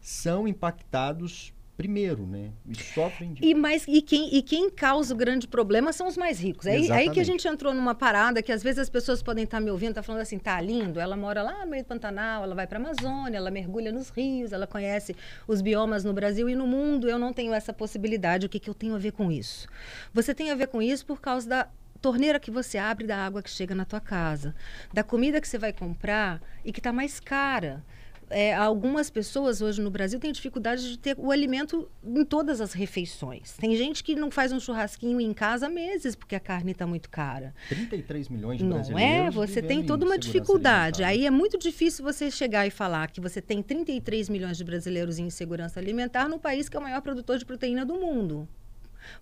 são 0.00 0.46
impactados 0.46 1.53
primeiro, 1.76 2.26
né? 2.26 2.50
E 2.66 2.76
sofrem 2.76 3.34
de... 3.34 3.44
E, 3.44 3.54
mais, 3.54 3.84
e, 3.88 4.00
quem, 4.00 4.34
e 4.34 4.42
quem 4.42 4.70
causa 4.70 5.12
o 5.12 5.16
grande 5.16 5.48
problema 5.48 5.92
são 5.92 6.06
os 6.06 6.16
mais 6.16 6.40
ricos. 6.40 6.66
É 6.66 6.76
aí 6.92 7.10
que 7.10 7.18
a 7.18 7.24
gente 7.24 7.46
entrou 7.48 7.74
numa 7.74 7.94
parada 7.94 8.42
que 8.42 8.52
às 8.52 8.62
vezes 8.62 8.78
as 8.78 8.88
pessoas 8.88 9.22
podem 9.22 9.44
estar 9.44 9.60
me 9.60 9.70
ouvindo, 9.70 9.94
tá 9.94 10.02
falando 10.02 10.22
assim, 10.22 10.38
tá 10.38 10.60
lindo, 10.60 11.00
ela 11.00 11.16
mora 11.16 11.42
lá 11.42 11.64
no 11.64 11.70
meio 11.70 11.82
do 11.82 11.86
Pantanal, 11.86 12.44
ela 12.44 12.54
vai 12.54 12.66
para 12.66 12.78
a 12.78 12.80
Amazônia, 12.80 13.36
ela 13.38 13.50
mergulha 13.50 13.90
nos 13.90 14.10
rios, 14.10 14.52
ela 14.52 14.66
conhece 14.66 15.16
os 15.48 15.60
biomas 15.60 16.04
no 16.04 16.12
Brasil 16.12 16.48
e 16.48 16.54
no 16.54 16.66
mundo. 16.66 17.08
Eu 17.08 17.18
não 17.18 17.32
tenho 17.32 17.52
essa 17.52 17.72
possibilidade. 17.72 18.46
O 18.46 18.48
que, 18.48 18.60
que 18.60 18.70
eu 18.70 18.74
tenho 18.74 18.94
a 18.94 18.98
ver 18.98 19.12
com 19.12 19.32
isso? 19.32 19.66
Você 20.12 20.34
tem 20.34 20.50
a 20.50 20.54
ver 20.54 20.68
com 20.68 20.80
isso 20.80 21.04
por 21.04 21.20
causa 21.20 21.48
da 21.48 21.68
torneira 22.00 22.38
que 22.38 22.50
você 22.50 22.76
abre 22.76 23.06
da 23.06 23.16
água 23.16 23.42
que 23.42 23.50
chega 23.50 23.74
na 23.74 23.84
tua 23.84 24.00
casa, 24.00 24.54
da 24.92 25.02
comida 25.02 25.40
que 25.40 25.48
você 25.48 25.58
vai 25.58 25.72
comprar 25.72 26.40
e 26.64 26.70
que 26.70 26.78
está 26.78 26.92
mais 26.92 27.18
cara 27.18 27.82
é, 28.30 28.54
algumas 28.54 29.10
pessoas 29.10 29.60
hoje 29.60 29.80
no 29.80 29.90
Brasil 29.90 30.18
têm 30.18 30.32
dificuldade 30.32 30.88
de 30.88 30.98
ter 30.98 31.16
o 31.18 31.30
alimento 31.30 31.88
em 32.04 32.24
todas 32.24 32.60
as 32.60 32.72
refeições. 32.72 33.52
Tem 33.52 33.76
gente 33.76 34.02
que 34.02 34.14
não 34.14 34.30
faz 34.30 34.52
um 34.52 34.60
churrasquinho 34.60 35.20
em 35.20 35.32
casa 35.32 35.66
há 35.66 35.68
meses 35.68 36.14
porque 36.14 36.34
a 36.34 36.40
carne 36.40 36.72
está 36.72 36.86
muito 36.86 37.08
cara. 37.08 37.54
33 37.68 38.28
milhões 38.28 38.58
de 38.58 38.64
não 38.64 38.76
brasileiros. 38.76 39.34
Não 39.34 39.42
é? 39.42 39.46
Você 39.46 39.62
tem 39.62 39.84
toda 39.84 40.04
uma 40.04 40.18
dificuldade. 40.18 41.02
Aí 41.02 41.26
é 41.26 41.30
muito 41.30 41.58
difícil 41.58 42.04
você 42.04 42.30
chegar 42.30 42.66
e 42.66 42.70
falar 42.70 43.10
que 43.10 43.20
você 43.20 43.40
tem 43.40 43.62
33 43.62 44.28
milhões 44.28 44.56
de 44.56 44.64
brasileiros 44.64 45.18
em 45.18 45.26
insegurança 45.26 45.80
alimentar 45.80 46.28
no 46.28 46.38
país 46.38 46.68
que 46.68 46.76
é 46.76 46.80
o 46.80 46.82
maior 46.82 47.00
produtor 47.00 47.38
de 47.38 47.44
proteína 47.44 47.84
do 47.84 47.94
mundo 47.94 48.48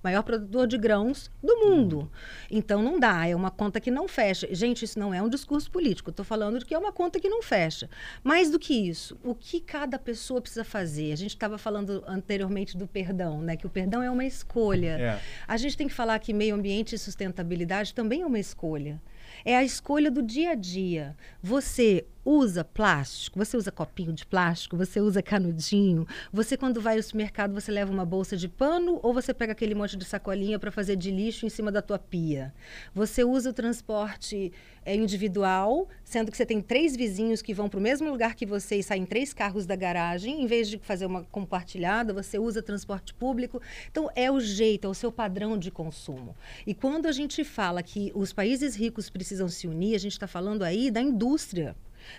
maior 0.03 0.23
produtor 0.23 0.67
de 0.67 0.77
grãos 0.79 1.31
do 1.43 1.57
mundo. 1.57 2.11
Então 2.51 2.83
não 2.83 2.99
dá, 2.99 3.27
é 3.27 3.35
uma 3.35 3.51
conta 3.51 3.81
que 3.81 3.91
não 3.91 4.09
fecha. 4.09 4.49
Gente, 4.53 4.85
isso 4.85 4.99
não 4.99 5.13
é 5.13 5.23
um 5.23 5.29
discurso 5.29 5.71
político, 5.71 6.11
estou 6.11 6.25
falando 6.25 6.59
de 6.59 6.65
que 6.65 6.75
é 6.75 6.79
uma 6.79 6.93
conta 6.93 7.19
que 7.21 7.29
não 7.29 7.43
fecha. 7.43 7.89
Mais 8.23 8.51
do 8.51 8.59
que 8.59 8.75
isso, 8.75 9.19
o 9.25 9.35
que 9.35 9.61
cada 9.61 9.99
pessoa 9.99 10.41
precisa 10.41 10.65
fazer? 10.65 11.13
A 11.13 11.17
gente 11.17 11.31
estava 11.35 11.59
falando 11.59 12.03
anteriormente 12.07 12.77
do 12.77 12.87
perdão, 12.87 13.41
né? 13.41 13.57
Que 13.57 13.67
o 13.67 13.71
perdão 13.71 14.03
é 14.03 14.11
uma 14.11 14.25
escolha. 14.25 14.99
É. 14.99 15.21
A 15.47 15.57
gente 15.57 15.77
tem 15.77 15.89
que 15.89 15.95
falar 15.95 16.19
que 16.19 16.33
meio 16.33 16.55
ambiente 16.55 16.95
e 16.95 16.99
sustentabilidade 16.99 17.95
também 17.95 18.23
é 18.23 18.27
uma 18.27 18.39
escolha. 18.39 19.01
É 19.45 19.57
a 19.57 19.65
escolha 19.65 20.11
do 20.11 20.23
dia 20.23 20.51
a 20.51 20.55
dia. 20.55 21.17
Você 21.43 22.07
usa 22.25 22.65
plástico, 22.65 23.39
você 23.39 23.57
usa 23.57 23.73
copinho 23.73 24.13
de 24.13 24.25
plástico, 24.25 24.77
você 24.77 25.01
usa 25.01 25.23
canudinho, 25.23 26.07
você 26.33 26.57
quando 26.57 26.81
vai 26.81 26.97
ao 26.97 27.03
supermercado 27.03 27.53
você 27.53 27.73
leva 27.73 27.93
uma 27.93 28.05
bolsa 28.05 28.37
de 28.37 28.49
pano 28.49 29.01
ou 29.03 29.13
você 29.13 29.35
pega 29.35 29.53
aquele 29.53 29.75
monte 29.75 29.97
de 29.97 30.05
sacolinha 30.05 30.59
para 30.59 30.71
fazer 30.71 30.97
de 30.97 31.11
lixo 31.11 31.47
em 31.47 31.49
cima 31.49 31.73
da 31.73 31.83
tua 31.83 31.99
pia. 31.99 32.55
Você 32.95 33.25
usa 33.25 33.51
o 33.51 33.53
transporte 33.53 34.53
é, 34.85 34.95
individual, 34.95 35.89
sendo 36.05 36.31
que 36.31 36.37
você 36.37 36.47
tem 36.47 36.61
três 36.61 36.95
vizinhos 36.97 37.43
que 37.43 37.53
vão 37.53 37.69
para 37.69 37.79
o 37.79 37.83
mesmo 37.83 38.09
lugar 38.11 38.35
que 38.35 38.47
você 38.47 38.77
e 38.77 38.83
saem 38.83 39.05
três 39.05 39.33
carros 39.33 39.67
da 39.67 39.75
garagem, 39.75 40.43
em 40.43 40.47
vez 40.47 40.69
de 40.69 40.79
fazer 40.79 41.07
uma 41.07 41.25
compartilhada, 41.25 42.13
você 42.13 42.39
usa 42.39 42.63
transporte 42.63 43.13
público. 43.15 43.61
Então 43.91 44.09
é 44.15 44.31
o 44.31 44.39
jeito, 44.39 44.87
é 44.87 44.91
o 44.91 44.95
seu 44.95 45.11
padrão 45.11 45.59
de 45.59 45.71
consumo. 45.71 46.37
E 46.67 46.75
quando 46.75 47.07
a 47.07 47.13
gente 47.13 47.43
fala 47.43 47.83
que 47.83 48.13
os 48.15 48.33
países 48.33 48.77
ricos 48.77 49.11
precisam 49.11 49.49
se 49.49 49.67
unir, 49.67 49.95
a 49.95 49.99
gente 49.99 50.13
está 50.13 50.27
falando 50.27 50.63
aí 50.63 50.91
da 50.91 51.01
indústria 51.01 51.75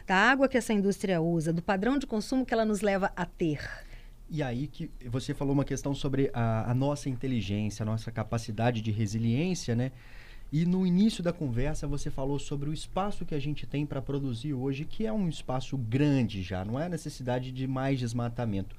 da 0.05 0.15
água 0.15 0.47
que 0.47 0.57
essa 0.57 0.73
indústria 0.73 1.21
usa, 1.21 1.53
do 1.53 1.61
padrão 1.61 1.97
de 1.97 2.05
consumo 2.05 2.45
que 2.45 2.53
ela 2.53 2.65
nos 2.65 2.81
leva 2.81 3.11
a 3.15 3.25
ter. 3.25 3.59
E 4.29 4.41
aí 4.41 4.67
que 4.67 4.89
você 5.05 5.33
falou 5.33 5.53
uma 5.53 5.65
questão 5.65 5.93
sobre 5.93 6.31
a, 6.33 6.71
a 6.71 6.73
nossa 6.73 7.09
inteligência, 7.09 7.83
a 7.83 7.85
nossa 7.85 8.11
capacidade 8.11 8.81
de 8.81 8.91
resiliência, 8.91 9.75
né? 9.75 9.91
E 10.51 10.65
no 10.65 10.85
início 10.85 11.23
da 11.23 11.33
conversa 11.33 11.87
você 11.87 12.11
falou 12.11 12.37
sobre 12.37 12.69
o 12.69 12.73
espaço 12.73 13.25
que 13.25 13.33
a 13.33 13.39
gente 13.39 13.65
tem 13.65 13.85
para 13.85 14.01
produzir 14.01 14.53
hoje, 14.53 14.85
que 14.85 15.05
é 15.05 15.11
um 15.11 15.27
espaço 15.27 15.75
grande 15.77 16.43
já, 16.43 16.63
não 16.63 16.79
é 16.79 16.87
necessidade 16.87 17.51
de 17.51 17.65
mais 17.65 17.99
desmatamento. 17.99 18.75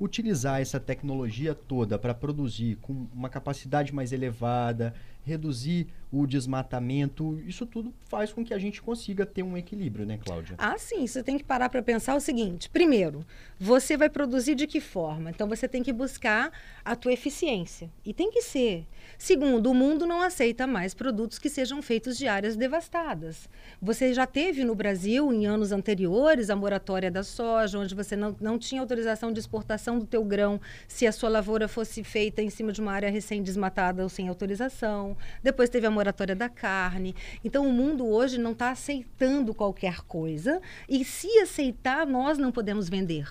Utilizar 0.00 0.60
essa 0.60 0.80
tecnologia 0.80 1.54
toda 1.54 1.98
para 1.98 2.12
produzir 2.12 2.76
com 2.82 3.06
uma 3.14 3.28
capacidade 3.28 3.94
mais 3.94 4.12
elevada, 4.12 4.94
reduzir 5.24 5.86
o 6.12 6.26
desmatamento, 6.26 7.40
isso 7.46 7.64
tudo 7.64 7.92
faz 8.08 8.32
com 8.32 8.44
que 8.44 8.52
a 8.52 8.58
gente 8.58 8.82
consiga 8.82 9.24
ter 9.24 9.42
um 9.42 9.56
equilíbrio, 9.56 10.04
né, 10.04 10.18
Cláudia? 10.18 10.54
Ah, 10.58 10.76
sim. 10.78 11.06
Você 11.06 11.22
tem 11.22 11.38
que 11.38 11.44
parar 11.44 11.68
para 11.68 11.82
pensar 11.82 12.14
o 12.14 12.20
seguinte: 12.20 12.68
primeiro, 12.68 13.24
você 13.58 13.96
vai 13.96 14.08
produzir 14.08 14.54
de 14.54 14.66
que 14.66 14.80
forma? 14.80 15.30
Então 15.30 15.48
você 15.48 15.66
tem 15.66 15.82
que 15.82 15.92
buscar 15.92 16.52
a 16.84 16.94
tua 16.94 17.12
eficiência. 17.12 17.90
E 18.04 18.12
tem 18.12 18.30
que 18.30 18.42
ser. 18.42 18.86
Segundo, 19.18 19.70
o 19.70 19.74
mundo 19.74 20.06
não 20.06 20.20
aceita 20.22 20.66
mais 20.66 20.94
produtos 20.94 21.38
que 21.38 21.48
sejam 21.48 21.80
feitos 21.80 22.16
de 22.16 22.26
áreas 22.26 22.56
devastadas. 22.56 23.48
Você 23.80 24.12
já 24.12 24.26
teve 24.26 24.64
no 24.64 24.74
Brasil, 24.74 25.32
em 25.32 25.46
anos 25.46 25.72
anteriores, 25.72 26.50
a 26.50 26.56
moratória 26.56 27.10
da 27.10 27.22
soja, 27.22 27.78
onde 27.78 27.94
você 27.94 28.16
não, 28.16 28.36
não 28.40 28.58
tinha 28.58 28.80
autorização 28.80 29.32
de 29.32 29.40
exportação 29.40 29.98
do 29.98 30.06
teu 30.06 30.24
grão 30.24 30.60
se 30.88 31.06
a 31.06 31.12
sua 31.12 31.28
lavoura 31.28 31.68
fosse 31.68 32.02
feita 32.02 32.42
em 32.42 32.50
cima 32.50 32.72
de 32.72 32.80
uma 32.80 32.92
área 32.92 33.10
recém-desmatada 33.10 34.02
ou 34.02 34.08
sem 34.08 34.28
autorização. 34.28 35.16
Depois 35.42 35.70
teve 35.70 35.86
a 35.86 35.90
moratória 35.90 36.34
da 36.34 36.48
carne. 36.48 37.14
Então, 37.44 37.66
o 37.66 37.72
mundo 37.72 38.06
hoje 38.06 38.38
não 38.38 38.52
está 38.52 38.70
aceitando 38.70 39.54
qualquer 39.54 40.02
coisa. 40.02 40.60
E 40.88 41.04
se 41.04 41.28
aceitar, 41.38 42.06
nós 42.06 42.38
não 42.38 42.52
podemos 42.52 42.88
vender. 42.88 43.26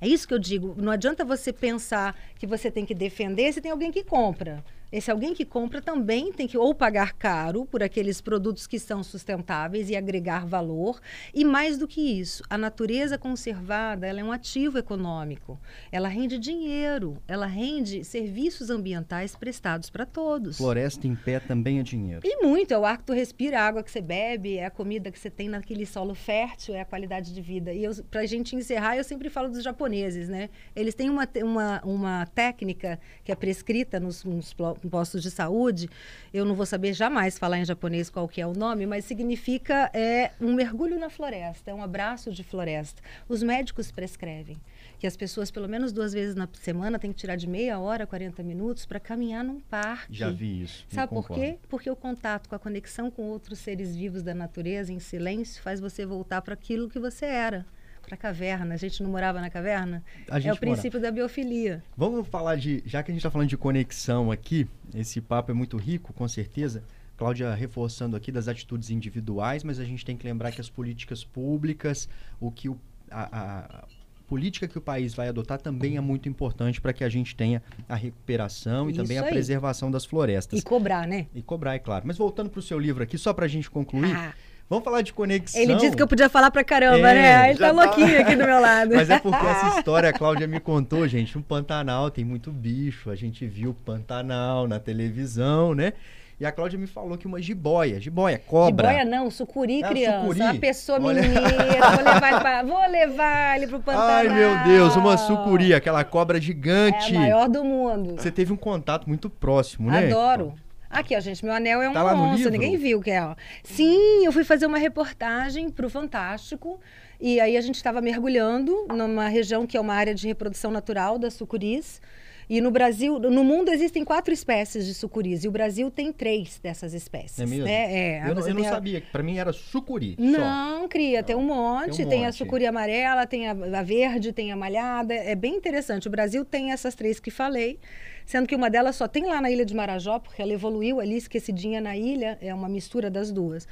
É 0.00 0.08
isso 0.08 0.28
que 0.28 0.34
eu 0.34 0.38
digo. 0.38 0.74
Não 0.76 0.92
adianta 0.92 1.24
você 1.24 1.52
pensar 1.52 2.14
que 2.38 2.46
você 2.46 2.70
tem 2.70 2.84
que 2.84 2.94
defender 2.94 3.52
se 3.52 3.60
tem 3.60 3.70
alguém 3.70 3.90
que 3.90 4.04
compra. 4.04 4.62
Esse 4.94 5.10
alguém 5.10 5.34
que 5.34 5.44
compra 5.44 5.82
também 5.82 6.32
tem 6.32 6.46
que 6.46 6.56
ou 6.56 6.72
pagar 6.72 7.14
caro 7.14 7.66
por 7.66 7.82
aqueles 7.82 8.20
produtos 8.20 8.64
que 8.64 8.78
são 8.78 9.02
sustentáveis 9.02 9.90
e 9.90 9.96
agregar 9.96 10.46
valor. 10.46 11.00
E 11.34 11.44
mais 11.44 11.76
do 11.76 11.88
que 11.88 12.00
isso, 12.00 12.44
a 12.48 12.56
natureza 12.56 13.18
conservada 13.18 14.06
ela 14.06 14.20
é 14.20 14.24
um 14.24 14.30
ativo 14.30 14.78
econômico. 14.78 15.58
Ela 15.90 16.06
rende 16.06 16.38
dinheiro, 16.38 17.20
ela 17.26 17.44
rende 17.44 18.04
serviços 18.04 18.70
ambientais 18.70 19.34
prestados 19.34 19.90
para 19.90 20.06
todos. 20.06 20.58
Floresta 20.58 21.08
em 21.08 21.16
pé 21.16 21.40
também 21.40 21.80
é 21.80 21.82
dinheiro. 21.82 22.20
E 22.22 22.46
muito, 22.46 22.72
é 22.72 22.78
o 22.78 22.84
ar 22.84 22.98
que 22.98 23.04
tu 23.04 23.12
respira, 23.12 23.62
a 23.62 23.66
água 23.66 23.82
que 23.82 23.90
você 23.90 24.00
bebe, 24.00 24.58
é 24.58 24.66
a 24.66 24.70
comida 24.70 25.10
que 25.10 25.18
você 25.18 25.28
tem 25.28 25.48
naquele 25.48 25.86
solo 25.86 26.14
fértil, 26.14 26.72
é 26.72 26.82
a 26.82 26.84
qualidade 26.84 27.34
de 27.34 27.40
vida. 27.40 27.74
E 27.74 27.82
para 28.04 28.20
a 28.20 28.26
gente 28.26 28.54
encerrar, 28.54 28.96
eu 28.96 29.02
sempre 29.02 29.28
falo 29.28 29.48
dos 29.48 29.64
japoneses, 29.64 30.28
né? 30.28 30.50
Eles 30.76 30.94
têm 30.94 31.10
uma, 31.10 31.28
uma, 31.42 31.82
uma 31.84 32.26
técnica 32.26 33.00
que 33.24 33.32
é 33.32 33.34
prescrita 33.34 33.98
nos, 33.98 34.22
nos 34.22 34.54
postos 34.88 35.22
de 35.22 35.30
saúde, 35.30 35.88
eu 36.32 36.44
não 36.44 36.54
vou 36.54 36.66
saber 36.66 36.92
jamais 36.92 37.38
falar 37.38 37.58
em 37.58 37.64
japonês 37.64 38.10
qual 38.10 38.28
que 38.28 38.40
é 38.40 38.46
o 38.46 38.52
nome, 38.52 38.86
mas 38.86 39.04
significa 39.04 39.90
é, 39.92 40.32
um 40.40 40.54
mergulho 40.54 40.98
na 40.98 41.10
floresta, 41.10 41.70
é 41.70 41.74
um 41.74 41.82
abraço 41.82 42.32
de 42.32 42.42
floresta. 42.42 43.02
Os 43.28 43.42
médicos 43.42 43.90
prescrevem 43.90 44.56
que 44.98 45.06
as 45.06 45.16
pessoas, 45.16 45.50
pelo 45.50 45.68
menos 45.68 45.92
duas 45.92 46.12
vezes 46.12 46.34
na 46.34 46.48
semana, 46.54 46.98
têm 46.98 47.12
que 47.12 47.18
tirar 47.18 47.36
de 47.36 47.46
meia 47.46 47.78
hora, 47.78 48.06
40 48.06 48.42
minutos 48.42 48.86
para 48.86 49.00
caminhar 49.00 49.44
num 49.44 49.60
parque. 49.60 50.14
Já 50.14 50.30
vi 50.30 50.62
isso. 50.62 50.84
Sabe 50.88 51.12
por 51.12 51.28
quê? 51.28 51.58
Porque 51.68 51.90
o 51.90 51.96
contato 51.96 52.48
com 52.48 52.54
a 52.54 52.58
conexão 52.58 53.10
com 53.10 53.22
outros 53.24 53.58
seres 53.58 53.94
vivos 53.94 54.22
da 54.22 54.34
natureza, 54.34 54.92
em 54.92 54.98
silêncio, 54.98 55.62
faz 55.62 55.80
você 55.80 56.06
voltar 56.06 56.42
para 56.42 56.54
aquilo 56.54 56.88
que 56.88 56.98
você 56.98 57.26
era 57.26 57.66
para 58.04 58.14
a 58.14 58.18
caverna. 58.18 58.74
A 58.74 58.76
gente 58.76 59.02
não 59.02 59.10
morava 59.10 59.40
na 59.40 59.50
caverna? 59.50 60.02
é 60.28 60.52
o 60.52 60.56
princípio 60.56 61.00
mora. 61.00 61.10
da 61.10 61.14
biofilia. 61.14 61.82
Vamos 61.96 62.26
falar 62.28 62.56
de. 62.56 62.82
Já 62.86 63.02
que 63.02 63.10
a 63.10 63.14
gente 63.14 63.20
está 63.20 63.30
falando 63.30 63.48
de 63.48 63.56
conexão 63.56 64.30
aqui, 64.30 64.68
esse 64.94 65.20
papo 65.20 65.50
é 65.50 65.54
muito 65.54 65.76
rico, 65.76 66.12
com 66.12 66.28
certeza. 66.28 66.84
Cláudia 67.16 67.54
reforçando 67.54 68.16
aqui 68.16 68.32
das 68.32 68.48
atitudes 68.48 68.90
individuais, 68.90 69.62
mas 69.62 69.78
a 69.78 69.84
gente 69.84 70.04
tem 70.04 70.16
que 70.16 70.26
lembrar 70.26 70.50
que 70.50 70.60
as 70.60 70.68
políticas 70.68 71.24
públicas, 71.24 72.08
o 72.40 72.50
que 72.50 72.68
o, 72.68 72.76
a, 73.08 73.84
a 73.84 73.84
política 74.26 74.66
que 74.66 74.76
o 74.76 74.80
país 74.80 75.14
vai 75.14 75.28
adotar 75.28 75.60
também 75.60 75.96
é 75.96 76.00
muito 76.00 76.28
importante 76.28 76.80
para 76.80 76.92
que 76.92 77.04
a 77.04 77.08
gente 77.08 77.36
tenha 77.36 77.62
a 77.88 77.94
recuperação 77.94 78.90
Isso 78.90 78.98
e 78.98 79.02
também 79.02 79.18
a 79.18 79.24
preservação 79.24 79.90
das 79.90 80.04
florestas. 80.04 80.58
E 80.58 80.62
cobrar, 80.62 81.06
né? 81.06 81.26
E 81.34 81.42
cobrar, 81.42 81.74
é 81.74 81.78
claro. 81.78 82.04
Mas 82.06 82.18
voltando 82.18 82.50
para 82.50 82.58
o 82.58 82.62
seu 82.62 82.78
livro 82.78 83.02
aqui, 83.02 83.16
só 83.16 83.32
para 83.32 83.44
a 83.44 83.48
gente 83.48 83.70
concluir. 83.70 84.14
Ah. 84.14 84.34
Vamos 84.68 84.84
falar 84.84 85.02
de 85.02 85.12
conexão. 85.12 85.60
Ele 85.60 85.74
disse 85.74 85.94
que 85.94 86.02
eu 86.02 86.08
podia 86.08 86.28
falar 86.28 86.50
pra 86.50 86.64
caramba, 86.64 87.10
é, 87.10 87.14
né? 87.14 87.50
Ele 87.50 87.58
tá, 87.58 87.66
tá 87.66 87.72
louquinho 87.72 88.20
aqui 88.20 88.34
do 88.34 88.44
meu 88.44 88.60
lado. 88.60 88.94
Mas 88.94 89.10
é 89.10 89.18
porque 89.18 89.46
essa 89.46 89.76
história 89.78 90.08
a 90.08 90.12
Cláudia 90.12 90.46
me 90.46 90.58
contou, 90.58 91.06
gente. 91.06 91.36
No 91.36 91.42
Pantanal 91.42 92.10
tem 92.10 92.24
muito 92.24 92.50
bicho. 92.50 93.10
A 93.10 93.14
gente 93.14 93.46
viu 93.46 93.74
Pantanal 93.84 94.66
na 94.66 94.78
televisão, 94.78 95.74
né? 95.74 95.92
E 96.40 96.44
a 96.44 96.50
Cláudia 96.50 96.78
me 96.78 96.86
falou 96.86 97.16
que 97.16 97.26
uma 97.26 97.40
jiboia, 97.40 98.00
jiboia, 98.00 98.38
cobra. 98.38 98.88
Jiboia 98.88 99.04
não, 99.04 99.30
sucuri, 99.30 99.84
ah, 99.84 99.88
criança. 99.88 100.20
Sucuri. 100.20 100.40
Uma 100.40 100.54
pessoa 100.54 101.00
Olha... 101.00 101.22
mineira. 101.22 101.90
Vou 101.90 102.04
levar, 102.04 102.28
ele 102.28 102.40
pra, 102.40 102.62
vou 102.62 102.90
levar 102.90 103.56
ele 103.56 103.66
pro 103.68 103.80
Pantanal. 103.80 104.08
Ai, 104.16 104.28
meu 104.28 104.64
Deus, 104.64 104.96
uma 104.96 105.16
sucuri, 105.16 105.72
aquela 105.72 106.02
cobra 106.02 106.40
gigante. 106.40 107.14
É 107.14 107.16
a 107.16 107.20
maior 107.20 107.48
do 107.48 107.62
mundo. 107.62 108.16
Você 108.16 108.32
teve 108.32 108.52
um 108.52 108.56
contato 108.56 109.06
muito 109.06 109.30
próximo, 109.30 109.90
né? 109.90 110.08
Adoro. 110.08 110.54
Aqui, 110.94 111.16
ó, 111.16 111.20
gente, 111.20 111.44
meu 111.44 111.52
anel 111.52 111.82
é 111.82 111.88
um 111.88 111.92
tá 111.92 112.14
monstro, 112.14 112.52
ninguém 112.52 112.76
viu 112.76 113.00
que 113.00 113.10
é, 113.10 113.20
ó. 113.20 113.34
Sim, 113.64 114.24
eu 114.24 114.30
fui 114.30 114.44
fazer 114.44 114.64
uma 114.64 114.78
reportagem 114.78 115.68
pro 115.68 115.90
Fantástico. 115.90 116.80
E 117.20 117.40
aí 117.40 117.56
a 117.56 117.60
gente 117.60 117.74
estava 117.74 118.00
mergulhando 118.00 118.86
numa 118.88 119.26
região 119.26 119.66
que 119.66 119.76
é 119.76 119.80
uma 119.80 119.94
área 119.94 120.14
de 120.14 120.26
reprodução 120.28 120.70
natural 120.70 121.18
das 121.18 121.34
sucuris. 121.34 122.00
E 122.48 122.60
no 122.60 122.70
Brasil, 122.70 123.18
no 123.18 123.42
mundo 123.42 123.70
existem 123.70 124.04
quatro 124.04 124.32
espécies 124.32 124.86
de 124.86 124.94
sucuris 124.94 125.44
e 125.44 125.48
o 125.48 125.50
Brasil 125.50 125.90
tem 125.90 126.12
três 126.12 126.60
dessas 126.62 126.92
espécies. 126.92 127.40
É 127.40 127.46
mesmo? 127.46 127.64
Né? 127.64 127.72
É, 127.72 128.30
eu, 128.30 128.46
eu 128.46 128.54
não 128.54 128.64
sabia, 128.64 129.02
para 129.10 129.22
mim 129.22 129.38
era 129.38 129.52
sucuri. 129.52 130.14
Não, 130.18 130.82
só. 130.82 130.88
cria, 130.88 131.20
não. 131.20 131.26
tem 131.26 131.36
um 131.36 131.42
monte. 131.42 131.96
Tem, 131.96 132.06
um 132.06 132.08
tem 132.08 132.18
monte. 132.20 132.28
a 132.28 132.32
sucuri 132.32 132.66
amarela, 132.66 133.26
tem 133.26 133.48
a, 133.48 133.52
a, 133.52 133.82
verde, 133.82 134.32
tem 134.32 134.52
a 134.52 134.56
malhada. 134.56 135.14
É 135.14 135.34
bem 135.34 135.56
interessante. 135.56 136.06
O 136.06 136.10
Brasil 136.10 136.44
tem 136.44 136.70
essas 136.70 136.94
três 136.94 137.18
que 137.18 137.30
falei 137.30 137.80
sendo 138.24 138.46
que 138.46 138.54
uma 138.54 138.70
delas 138.70 138.96
só 138.96 139.06
tem 139.06 139.26
lá 139.26 139.40
na 139.40 139.50
ilha 139.50 139.64
de 139.64 139.74
Marajó, 139.74 140.18
porque 140.18 140.40
ela 140.40 140.52
evoluiu 140.52 141.00
ali, 141.00 141.16
esquecidinha 141.16 141.80
na 141.80 141.96
ilha, 141.96 142.38
é 142.40 142.52
uma 142.54 142.68
mistura 142.68 143.10
das 143.10 143.30
duas. 143.30 143.66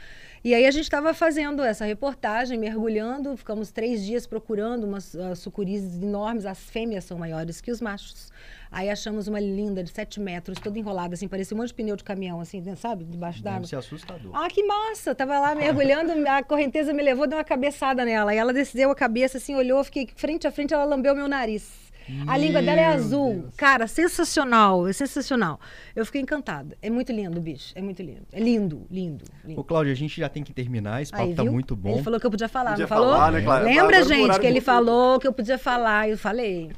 E 0.44 0.54
aí 0.54 0.66
a 0.66 0.70
gente 0.70 0.84
estava 0.84 1.14
fazendo 1.14 1.62
essa 1.62 1.84
reportagem, 1.84 2.58
mergulhando, 2.58 3.36
ficamos 3.36 3.70
três 3.70 4.04
dias 4.04 4.26
procurando 4.26 4.84
umas 4.84 5.14
uh, 5.14 5.36
sucuris 5.36 6.02
enormes, 6.02 6.44
as 6.44 6.58
fêmeas 6.58 7.04
são 7.04 7.16
maiores 7.16 7.60
que 7.60 7.70
os 7.70 7.80
machos. 7.80 8.30
Aí 8.72 8.88
achamos 8.88 9.28
uma 9.28 9.38
linda 9.38 9.84
de 9.84 9.90
7 9.90 10.18
metros, 10.18 10.58
toda 10.58 10.78
enrolada, 10.78 11.14
assim, 11.14 11.28
parecia 11.28 11.54
um 11.54 11.60
monte 11.60 11.68
de 11.68 11.74
pneu 11.74 11.94
de 11.94 12.02
caminhão, 12.02 12.40
assim, 12.40 12.62
sabe? 12.74 13.04
Debaixo 13.04 13.42
d'água. 13.42 13.60
Deve 13.60 13.76
assustador. 13.76 14.32
Ah, 14.34 14.48
que 14.48 14.64
massa! 14.64 15.14
Tava 15.14 15.38
lá 15.38 15.54
mergulhando, 15.54 16.12
a 16.26 16.42
correnteza 16.42 16.92
me 16.94 17.02
levou, 17.02 17.26
deu 17.26 17.36
uma 17.36 17.44
cabeçada 17.44 18.02
nela. 18.02 18.34
E 18.34 18.38
ela 18.38 18.52
desceu 18.52 18.90
a 18.90 18.94
cabeça, 18.94 19.36
assim, 19.36 19.54
olhou, 19.54 19.84
fiquei 19.84 20.08
frente 20.16 20.46
a 20.46 20.50
frente, 20.50 20.72
ela 20.72 20.84
lambeu 20.84 21.14
meu 21.14 21.28
nariz. 21.28 21.91
A 22.26 22.36
língua 22.36 22.62
dela 22.62 22.80
é 22.80 22.86
azul. 22.86 23.42
Deus. 23.42 23.54
Cara, 23.56 23.86
sensacional, 23.86 24.86
é 24.86 24.92
sensacional. 24.92 25.60
Eu 25.94 26.04
fiquei 26.04 26.20
encantada. 26.20 26.76
É 26.80 26.90
muito 26.90 27.12
lindo, 27.12 27.40
bicho. 27.40 27.72
É 27.74 27.82
muito 27.82 28.02
lindo. 28.02 28.26
É 28.32 28.40
lindo, 28.40 28.86
lindo. 28.90 29.24
lindo. 29.44 29.60
Ô, 29.60 29.64
Cláudio, 29.64 29.92
a 29.92 29.96
gente 29.96 30.18
já 30.20 30.28
tem 30.28 30.42
que 30.42 30.52
terminar. 30.52 31.02
Esse 31.02 31.10
papo 31.10 31.24
Aí, 31.24 31.34
tá 31.34 31.44
muito 31.44 31.74
bom. 31.76 31.94
Ele 31.94 32.02
falou 32.02 32.20
que 32.20 32.26
eu 32.26 32.30
podia 32.30 32.48
falar, 32.48 32.70
podia 32.70 32.84
não 32.84 32.88
falou? 32.88 33.12
Falar, 33.12 33.32
né, 33.32 33.42
Cláudio? 33.42 33.66
Lembra, 33.66 33.98
Agora 33.98 34.04
gente, 34.04 34.40
que 34.40 34.46
ele 34.46 34.60
falou 34.60 35.18
que 35.18 35.26
eu 35.26 35.32
podia 35.32 35.58
falar. 35.58 36.08
Eu 36.08 36.18
falei. 36.18 36.70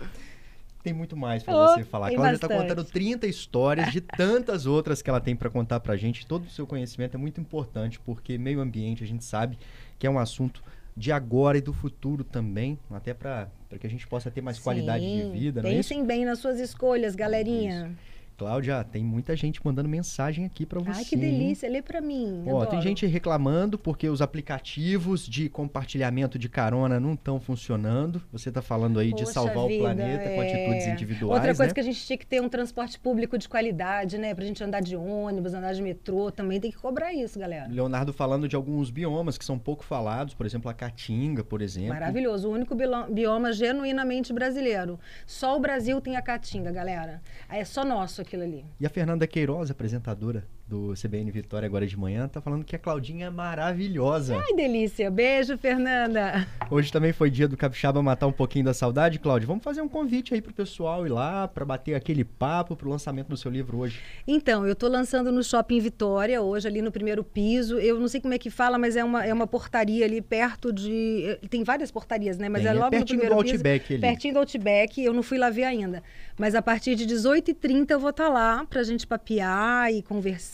Tem 0.82 0.92
muito 0.92 1.16
mais 1.16 1.42
para 1.42 1.56
oh, 1.56 1.68
você 1.68 1.84
falar. 1.84 2.08
A 2.08 2.14
Cláudia 2.14 2.34
está 2.34 2.46
contando 2.48 2.84
30 2.84 3.26
histórias 3.26 3.90
de 3.90 4.02
tantas 4.02 4.66
outras 4.66 5.00
que 5.00 5.08
ela 5.08 5.20
tem 5.20 5.34
para 5.34 5.48
contar 5.48 5.80
para 5.80 5.94
a 5.94 5.96
gente. 5.96 6.26
Todo 6.26 6.44
o 6.44 6.50
seu 6.50 6.66
conhecimento 6.66 7.14
é 7.14 7.18
muito 7.18 7.40
importante, 7.40 7.98
porque 8.00 8.36
meio 8.36 8.60
ambiente 8.60 9.02
a 9.02 9.06
gente 9.06 9.24
sabe 9.24 9.58
que 9.98 10.06
é 10.06 10.10
um 10.10 10.18
assunto 10.18 10.62
de 10.96 11.10
agora 11.10 11.58
e 11.58 11.60
do 11.60 11.72
futuro 11.72 12.22
também, 12.22 12.78
até 12.90 13.12
para 13.12 13.48
que 13.80 13.86
a 13.86 13.90
gente 13.90 14.06
possa 14.06 14.30
ter 14.30 14.40
mais 14.40 14.58
Sim, 14.58 14.62
qualidade 14.62 15.04
de 15.04 15.30
vida. 15.30 15.62
Pensem 15.62 15.98
não 15.98 16.04
é 16.04 16.08
bem 16.08 16.24
nas 16.24 16.38
suas 16.38 16.60
escolhas, 16.60 17.16
galerinha. 17.16 17.96
Cláudia, 18.36 18.82
tem 18.82 19.04
muita 19.04 19.36
gente 19.36 19.64
mandando 19.64 19.88
mensagem 19.88 20.44
aqui 20.44 20.66
para 20.66 20.80
você. 20.80 20.98
Ai, 20.98 21.04
que 21.04 21.16
delícia. 21.16 21.68
Lê 21.68 21.80
para 21.80 22.00
mim. 22.00 22.42
Ó, 22.46 22.56
adoro. 22.56 22.70
tem 22.70 22.82
gente 22.82 23.06
reclamando 23.06 23.78
porque 23.78 24.08
os 24.08 24.20
aplicativos 24.20 25.26
de 25.26 25.48
compartilhamento 25.48 26.36
de 26.38 26.48
carona 26.48 26.98
não 26.98 27.14
estão 27.14 27.38
funcionando. 27.38 28.20
Você 28.32 28.48
está 28.48 28.60
falando 28.60 28.98
aí 28.98 29.12
de 29.12 29.22
Poxa 29.22 29.32
salvar 29.32 29.68
vida, 29.68 29.82
o 29.82 29.86
planeta 29.86 30.24
com 30.24 30.42
é. 30.42 30.52
atitudes 30.52 30.86
individuais, 30.88 31.32
Outra 31.32 31.54
coisa 31.54 31.70
né? 31.70 31.74
que 31.74 31.80
a 31.80 31.82
gente 31.84 32.04
tinha 32.04 32.18
que 32.18 32.26
ter 32.26 32.42
um 32.42 32.48
transporte 32.48 32.98
público 32.98 33.38
de 33.38 33.48
qualidade, 33.48 34.18
né? 34.18 34.34
Pra 34.34 34.44
gente 34.44 34.62
andar 34.64 34.80
de 34.80 34.96
ônibus, 34.96 35.54
andar 35.54 35.72
de 35.72 35.82
metrô, 35.82 36.32
também 36.32 36.60
tem 36.60 36.72
que 36.72 36.76
cobrar 36.76 37.12
isso, 37.12 37.38
galera. 37.38 37.68
Leonardo 37.68 38.12
falando 38.12 38.48
de 38.48 38.56
alguns 38.56 38.90
biomas 38.90 39.38
que 39.38 39.44
são 39.44 39.58
pouco 39.58 39.84
falados, 39.84 40.34
por 40.34 40.44
exemplo, 40.44 40.68
a 40.68 40.74
caatinga, 40.74 41.44
por 41.44 41.62
exemplo. 41.62 41.90
Maravilhoso. 41.90 42.48
O 42.48 42.52
único 42.52 42.74
bioma 43.10 43.52
genuinamente 43.52 44.32
brasileiro. 44.32 44.98
Só 45.24 45.56
o 45.56 45.60
Brasil 45.60 46.00
tem 46.00 46.16
a 46.16 46.22
caatinga, 46.22 46.72
galera. 46.72 47.22
É 47.48 47.64
só 47.64 47.84
nosso 47.84 48.23
aquilo 48.24 48.42
ali. 48.42 48.64
E 48.80 48.86
a 48.86 48.90
Fernanda 48.90 49.26
Queiroz, 49.26 49.70
apresentadora 49.70 50.44
do 50.66 50.94
CBN 50.94 51.30
Vitória 51.30 51.66
agora 51.66 51.86
de 51.86 51.94
manhã, 51.96 52.26
tá 52.26 52.40
falando 52.40 52.64
que 52.64 52.74
a 52.74 52.78
Claudinha 52.78 53.26
é 53.26 53.30
maravilhosa. 53.30 54.36
Ai, 54.36 54.54
delícia. 54.56 55.10
Beijo, 55.10 55.58
Fernanda. 55.58 56.46
Hoje 56.70 56.90
também 56.90 57.12
foi 57.12 57.30
dia 57.30 57.46
do 57.46 57.54
Capixaba 57.56 58.02
matar 58.02 58.26
um 58.26 58.32
pouquinho 58.32 58.64
da 58.64 58.72
saudade, 58.72 59.18
Cláudia. 59.18 59.46
Vamos 59.46 59.62
fazer 59.62 59.82
um 59.82 59.88
convite 59.88 60.32
aí 60.32 60.40
pro 60.40 60.54
pessoal 60.54 61.06
ir 61.06 61.10
lá 61.10 61.46
para 61.46 61.66
bater 61.66 61.94
aquele 61.94 62.24
papo 62.24 62.74
pro 62.74 62.88
lançamento 62.88 63.28
do 63.28 63.36
seu 63.36 63.50
livro 63.50 63.76
hoje. 63.78 64.00
Então, 64.26 64.66
eu 64.66 64.72
estou 64.72 64.88
lançando 64.88 65.30
no 65.30 65.42
Shopping 65.44 65.80
Vitória, 65.80 66.40
hoje 66.40 66.66
ali 66.66 66.80
no 66.80 66.90
primeiro 66.90 67.22
piso. 67.22 67.78
Eu 67.78 68.00
não 68.00 68.08
sei 68.08 68.20
como 68.22 68.32
é 68.32 68.38
que 68.38 68.48
fala, 68.48 68.78
mas 68.78 68.96
é 68.96 69.04
uma, 69.04 69.22
é 69.24 69.34
uma 69.34 69.46
portaria 69.46 70.04
ali 70.06 70.22
perto 70.22 70.72
de. 70.72 71.24
eh, 71.42 71.46
Tem 71.48 71.62
várias 71.62 71.90
portarias, 71.90 72.38
né? 72.38 72.48
Mas 72.48 72.64
é 72.64 72.68
é 72.68 72.72
logo 72.72 72.84
no 72.86 72.90
pertinho 72.90 73.18
do 73.18 73.20
primeiro 73.20 73.42
piso. 73.42 73.54
Outback 73.56 73.92
ali. 73.92 74.00
Pertinho 74.00 74.32
do 74.34 74.40
Outback. 74.40 75.04
Eu 75.04 75.12
não 75.12 75.22
fui 75.22 75.36
lá 75.36 75.50
ver 75.50 75.64
ainda. 75.64 76.02
Mas 76.38 76.54
a 76.54 76.62
partir 76.62 76.94
de 76.96 77.06
18h30 77.06 77.90
eu 77.90 78.00
vou 78.00 78.10
estar 78.10 78.30
lá 78.30 78.64
pra 78.64 78.82
gente 78.82 79.06
papear 79.06 79.92
e 79.92 80.02
conversar. 80.02 80.53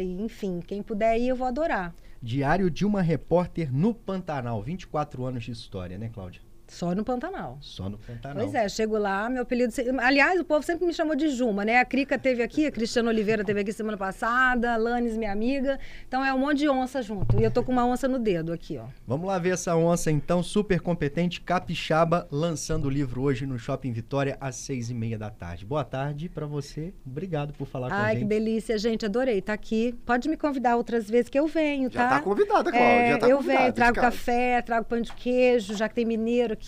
E, 0.00 0.22
enfim, 0.22 0.60
quem 0.60 0.82
puder 0.82 1.18
ir, 1.18 1.28
eu 1.28 1.36
vou 1.36 1.46
adorar. 1.46 1.94
Diário 2.22 2.70
de 2.70 2.86
uma 2.86 3.02
repórter 3.02 3.72
no 3.72 3.94
Pantanal. 3.94 4.62
24 4.62 5.24
anos 5.24 5.44
de 5.44 5.50
história, 5.50 5.98
né, 5.98 6.08
Cláudia? 6.08 6.40
Só 6.74 6.92
no 6.92 7.04
Pantanal. 7.04 7.56
Só 7.60 7.88
no 7.88 7.96
Pantanal. 7.98 8.42
Pois 8.42 8.54
é, 8.54 8.68
chego 8.68 8.98
lá, 8.98 9.30
meu 9.30 9.42
apelido. 9.42 9.72
Aliás, 10.00 10.40
o 10.40 10.44
povo 10.44 10.64
sempre 10.64 10.84
me 10.84 10.92
chamou 10.92 11.14
de 11.14 11.28
Juma, 11.28 11.64
né? 11.64 11.78
A 11.78 11.84
Crica 11.84 12.18
teve 12.18 12.42
aqui, 12.42 12.66
a 12.66 12.72
Cristiana 12.72 13.10
Oliveira 13.10 13.44
teve 13.44 13.60
aqui 13.60 13.72
semana 13.72 13.96
passada, 13.96 14.74
a 14.74 14.76
Lanes, 14.76 15.16
minha 15.16 15.30
amiga. 15.30 15.78
Então 16.08 16.24
é 16.24 16.34
um 16.34 16.38
monte 16.38 16.58
de 16.58 16.68
onça 16.68 17.00
junto. 17.00 17.38
E 17.40 17.44
eu 17.44 17.50
tô 17.50 17.62
com 17.62 17.70
uma 17.70 17.86
onça 17.86 18.08
no 18.08 18.18
dedo 18.18 18.52
aqui, 18.52 18.76
ó. 18.76 18.86
Vamos 19.06 19.26
lá 19.28 19.38
ver 19.38 19.50
essa 19.54 19.76
onça, 19.76 20.10
então, 20.10 20.42
super 20.42 20.80
competente, 20.80 21.40
capixaba, 21.40 22.26
lançando 22.30 22.86
o 22.86 22.90
livro 22.90 23.22
hoje 23.22 23.46
no 23.46 23.56
Shopping 23.56 23.92
Vitória, 23.92 24.36
às 24.40 24.56
seis 24.56 24.90
e 24.90 24.94
meia 24.94 25.16
da 25.16 25.30
tarde. 25.30 25.64
Boa 25.64 25.84
tarde 25.84 26.28
para 26.28 26.44
você. 26.44 26.92
Obrigado 27.06 27.52
por 27.54 27.68
falar 27.68 27.88
com 27.88 27.94
a 27.94 27.98
Ai, 27.98 28.14
gente. 28.14 28.22
que 28.22 28.28
delícia, 28.28 28.76
gente. 28.78 29.06
Adorei 29.06 29.38
estar 29.38 29.52
aqui. 29.52 29.94
Pode 30.04 30.28
me 30.28 30.36
convidar 30.36 30.76
outras 30.76 31.08
vezes 31.08 31.28
que 31.28 31.38
eu 31.38 31.46
venho, 31.46 31.88
Já 31.90 32.08
tá? 32.08 32.16
tá 32.16 32.20
convidada, 32.20 32.70
Cláudia. 32.72 32.88
É, 32.88 33.10
já 33.12 33.18
tá 33.18 33.28
eu 33.28 33.36
convidada, 33.36 33.60
venho, 33.60 33.72
trago 33.72 34.00
café, 34.00 34.60
trago 34.62 34.86
pão 34.86 35.00
de 35.00 35.12
queijo, 35.12 35.74
já 35.76 35.88
que 35.88 35.94
tem 35.94 36.04
mineiro 36.04 36.54
aqui. 36.54 36.63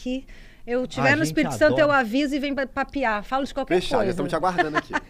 Eu 0.66 0.82
A 0.82 0.86
tiver 0.86 1.16
no 1.16 1.22
Espírito 1.22 1.54
Santo, 1.54 1.78
eu 1.78 1.92
aviso 1.92 2.34
e 2.34 2.38
venho 2.40 2.54
pra 2.54 2.66
papear. 2.66 3.22
Falo 3.22 3.44
de 3.44 3.54
qualquer 3.54 3.80
Fechado, 3.80 3.98
coisa. 4.00 4.10
estamos 4.10 4.30
te 4.30 4.34
aguardando 4.36 4.76
aqui. 4.76 4.92